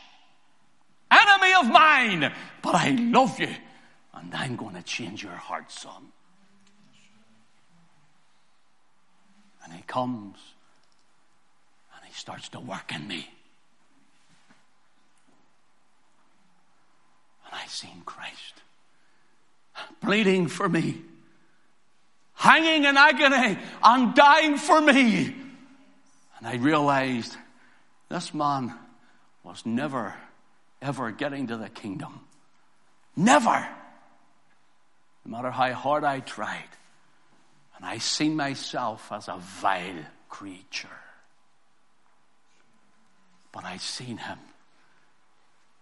Enemy 1.11 1.55
of 1.61 1.67
mine, 1.69 2.33
but 2.63 2.75
I 2.75 2.91
love 2.91 3.41
you, 3.41 3.55
and 4.15 4.35
I'm 4.35 4.57
going 4.57 4.75
to 4.75 4.83
change 4.83 5.23
your 5.23 5.33
heart, 5.33 5.71
son. 5.73 6.13
And 9.65 9.73
he 9.73 9.83
comes 9.83 10.39
and 11.95 12.07
he 12.07 12.13
starts 12.15 12.49
to 12.51 12.61
work 12.61 12.93
in 12.95 13.07
me. 13.07 13.29
And 17.47 17.61
I've 17.61 17.71
seen 17.71 18.03
Christ 18.05 18.61
bleeding 20.01 20.49
for 20.49 20.69
me, 20.69 21.01
hanging 22.35 22.85
in 22.85 22.97
agony 22.97 23.59
and 23.83 24.15
dying 24.15 24.57
for 24.57 24.81
me. 24.81 25.35
And 26.39 26.47
I 26.47 26.57
realized 26.57 27.37
this 28.09 28.33
man 28.33 28.75
was 29.43 29.65
never, 29.67 30.15
ever 30.81 31.11
getting 31.11 31.49
to 31.49 31.57
the 31.57 31.69
kingdom. 31.69 32.21
Never. 33.17 33.69
No 35.25 35.37
matter 35.37 35.51
how 35.51 35.73
hard 35.73 36.05
I 36.05 36.21
tried. 36.21 36.69
And 37.81 37.89
I 37.89 37.97
see 37.97 38.29
myself 38.29 39.11
as 39.11 39.29
a 39.29 39.39
vile 39.39 40.05
creature. 40.29 40.89
But 43.53 43.65
I 43.65 43.79
seen 43.79 44.19
him 44.19 44.39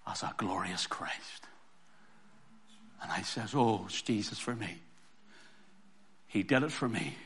as 0.07 0.23
a 0.23 0.33
glorious 0.37 0.87
Christ. 0.87 1.47
And 3.03 3.11
I 3.11 3.23
says, 3.23 3.53
Oh, 3.53 3.83
it's 3.87 4.01
Jesus 4.01 4.39
for 4.39 4.55
me. 4.55 4.79
He 6.29 6.45
did 6.45 6.63
it 6.63 6.71
for 6.71 6.89
me. 6.89 7.17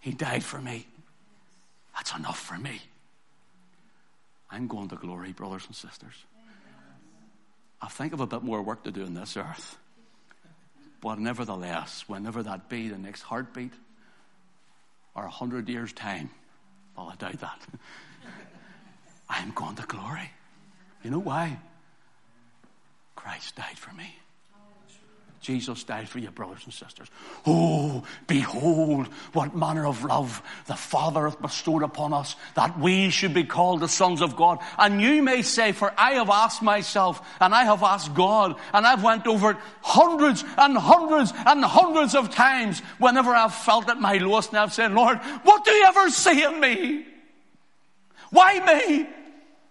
He 0.00 0.12
died 0.12 0.44
for 0.44 0.60
me. 0.60 0.86
That's 1.96 2.14
enough 2.14 2.38
for 2.38 2.58
me. 2.58 2.82
I'm 4.50 4.68
going 4.68 4.88
to 4.90 4.96
glory, 4.96 5.32
brothers 5.32 5.64
and 5.66 5.74
sisters. 5.74 6.14
I 7.80 7.88
think 7.88 8.12
of 8.12 8.20
a 8.20 8.26
bit 8.26 8.42
more 8.42 8.60
work 8.60 8.84
to 8.84 8.90
do 8.90 9.04
on 9.04 9.14
this 9.14 9.38
earth. 9.38 9.78
But 11.04 11.18
nevertheless, 11.18 12.04
whenever 12.06 12.42
that 12.44 12.70
be, 12.70 12.88
the 12.88 12.96
next 12.96 13.20
heartbeat, 13.20 13.74
or 15.14 15.26
a 15.26 15.30
hundred 15.30 15.68
years' 15.68 15.92
time, 15.92 16.30
well, 16.96 17.10
I 17.12 17.16
doubt 17.16 17.40
that. 17.40 17.60
I'm 19.28 19.50
going 19.50 19.76
to 19.76 19.82
glory. 19.86 20.30
You 21.02 21.10
know 21.10 21.18
why? 21.18 21.58
Christ 23.16 23.54
died 23.54 23.76
for 23.76 23.92
me. 23.94 24.16
Jesus 25.44 25.84
died 25.84 26.08
for 26.08 26.18
you, 26.18 26.30
brothers 26.30 26.62
and 26.64 26.72
sisters. 26.72 27.06
Oh, 27.44 28.02
behold, 28.26 29.08
what 29.34 29.54
manner 29.54 29.86
of 29.86 30.02
love 30.02 30.40
the 30.66 30.74
Father 30.74 31.28
hath 31.28 31.40
bestowed 31.40 31.82
upon 31.82 32.14
us, 32.14 32.34
that 32.54 32.78
we 32.78 33.10
should 33.10 33.34
be 33.34 33.44
called 33.44 33.80
the 33.80 33.88
sons 33.88 34.22
of 34.22 34.36
God. 34.36 34.58
And 34.78 35.02
you 35.02 35.22
may 35.22 35.42
say, 35.42 35.72
for 35.72 35.92
I 35.98 36.12
have 36.12 36.30
asked 36.30 36.62
myself, 36.62 37.20
and 37.40 37.54
I 37.54 37.64
have 37.64 37.82
asked 37.82 38.14
God, 38.14 38.56
and 38.72 38.86
I've 38.86 39.04
went 39.04 39.26
over 39.26 39.50
it 39.50 39.58
hundreds 39.82 40.42
and 40.56 40.78
hundreds 40.78 41.30
and 41.44 41.62
hundreds 41.62 42.14
of 42.14 42.30
times 42.30 42.80
whenever 42.96 43.34
I've 43.34 43.54
felt 43.54 43.90
at 43.90 44.00
my 44.00 44.16
lowest, 44.16 44.48
and 44.48 44.58
I've 44.58 44.72
said, 44.72 44.92
Lord, 44.92 45.18
what 45.42 45.62
do 45.66 45.72
you 45.72 45.84
ever 45.84 46.08
see 46.08 46.42
in 46.42 46.58
me? 46.58 47.06
Why 48.30 48.60
me? 48.60 49.06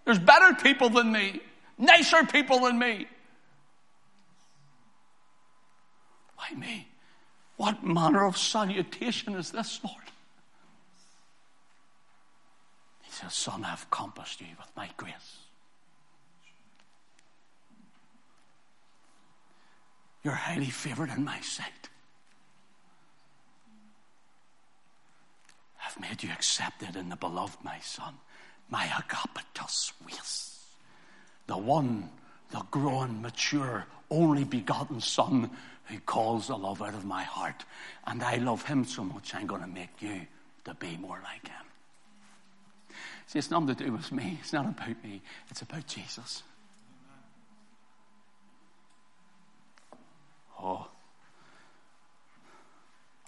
There's 0.04 0.20
better 0.20 0.54
people 0.54 0.88
than 0.88 1.10
me, 1.10 1.40
nicer 1.78 2.24
people 2.24 2.60
than 2.60 2.78
me. 2.78 3.08
Why 6.44 6.56
me? 6.56 6.88
What 7.56 7.84
manner 7.84 8.26
of 8.26 8.36
salutation 8.36 9.34
is 9.34 9.52
this, 9.52 9.80
Lord? 9.84 10.02
He 13.02 13.12
says, 13.12 13.32
Son, 13.32 13.64
I've 13.64 13.88
compassed 13.90 14.40
you 14.40 14.48
with 14.58 14.70
my 14.76 14.88
grace. 14.96 15.38
You're 20.22 20.34
highly 20.34 20.70
favored 20.70 21.10
in 21.10 21.24
my 21.24 21.40
sight. 21.40 21.88
I've 25.86 26.00
made 26.00 26.22
you 26.22 26.30
accepted 26.30 26.96
in 26.96 27.10
the 27.10 27.16
beloved, 27.16 27.62
my 27.62 27.78
son, 27.80 28.14
my 28.70 28.86
agapetos 28.86 29.92
huios, 30.02 30.58
the 31.46 31.58
one, 31.58 32.08
the 32.50 32.62
grown, 32.70 33.20
mature, 33.20 33.86
only 34.10 34.44
begotten 34.44 35.00
son 35.00 35.50
who 35.86 35.98
calls 36.00 36.48
the 36.48 36.56
love 36.56 36.82
out 36.82 36.94
of 36.94 37.04
my 37.04 37.22
heart. 37.22 37.64
And 38.06 38.22
I 38.22 38.36
love 38.36 38.64
him 38.64 38.84
so 38.84 39.04
much, 39.04 39.34
I'm 39.34 39.46
going 39.46 39.60
to 39.60 39.66
make 39.66 40.00
you 40.00 40.22
to 40.64 40.74
be 40.74 40.96
more 40.96 41.20
like 41.22 41.46
him. 41.46 41.66
See, 43.26 43.38
it's 43.38 43.50
nothing 43.50 43.74
to 43.74 43.84
do 43.84 43.92
with 43.92 44.12
me. 44.12 44.38
It's 44.40 44.52
not 44.52 44.66
about 44.66 45.02
me. 45.02 45.22
It's 45.50 45.62
about 45.62 45.86
Jesus. 45.86 46.42
Oh. 50.60 50.86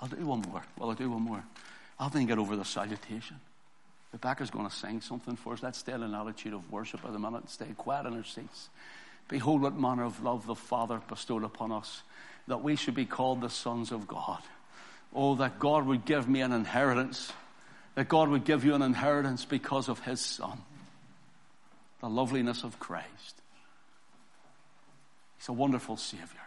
I'll 0.01 0.09
do 0.09 0.25
one 0.27 0.43
more. 0.43 0.63
Well, 0.79 0.91
I'll 0.91 0.95
do 0.95 1.11
one 1.11 1.23
more. 1.23 1.45
I'll 1.99 2.11
then 2.11 2.27
get 2.27 2.39
over 2.39 2.57
the 2.57 2.65
salutation. 2.65 3.41
Rebecca's 4.13 4.51
going 4.51 4.69
to 4.69 4.75
sing 4.75 5.01
something 5.01 5.37
for 5.37 5.55
us. 5.55 5.63
Let's 5.63 5.79
stay 5.79 5.93
in 5.93 6.03
an 6.03 6.15
attitude 6.15 6.55
of 6.55 6.71
worship 6.71 7.05
at 7.05 7.13
the 7.13 7.19
minute 7.19 7.51
stay 7.51 7.67
quiet 7.77 8.07
in 8.07 8.15
our 8.15 8.25
seats. 8.25 8.69
Behold, 9.29 9.63
what 9.63 9.79
manner 9.79 10.05
of 10.05 10.23
love 10.23 10.47
the 10.47 10.55
Father 10.55 11.01
bestowed 11.09 11.43
upon 11.43 11.73
us 11.73 12.03
that 12.49 12.62
we 12.62 12.76
should 12.76 12.94
be 12.94 13.07
called 13.07 13.40
the 13.40 13.51
sons 13.51 13.92
of 13.92 14.07
God. 14.07 14.42
Oh, 15.14 15.34
that 15.36 15.59
God 15.59 15.86
would 15.86 16.05
give 16.05 16.28
me 16.28 16.40
an 16.40 16.53
inheritance, 16.53 17.32
that 17.94 18.09
God 18.09 18.28
would 18.28 18.44
give 18.44 18.64
you 18.64 18.74
an 18.74 18.82
inheritance 18.82 19.44
because 19.44 19.88
of 19.88 20.01
His 20.01 20.20
Son. 20.20 20.59
The 22.01 22.09
loveliness 22.09 22.62
of 22.62 22.78
Christ. 22.78 23.42
He's 25.38 25.49
a 25.49 25.53
wonderful 25.53 25.97
Savior. 25.97 26.45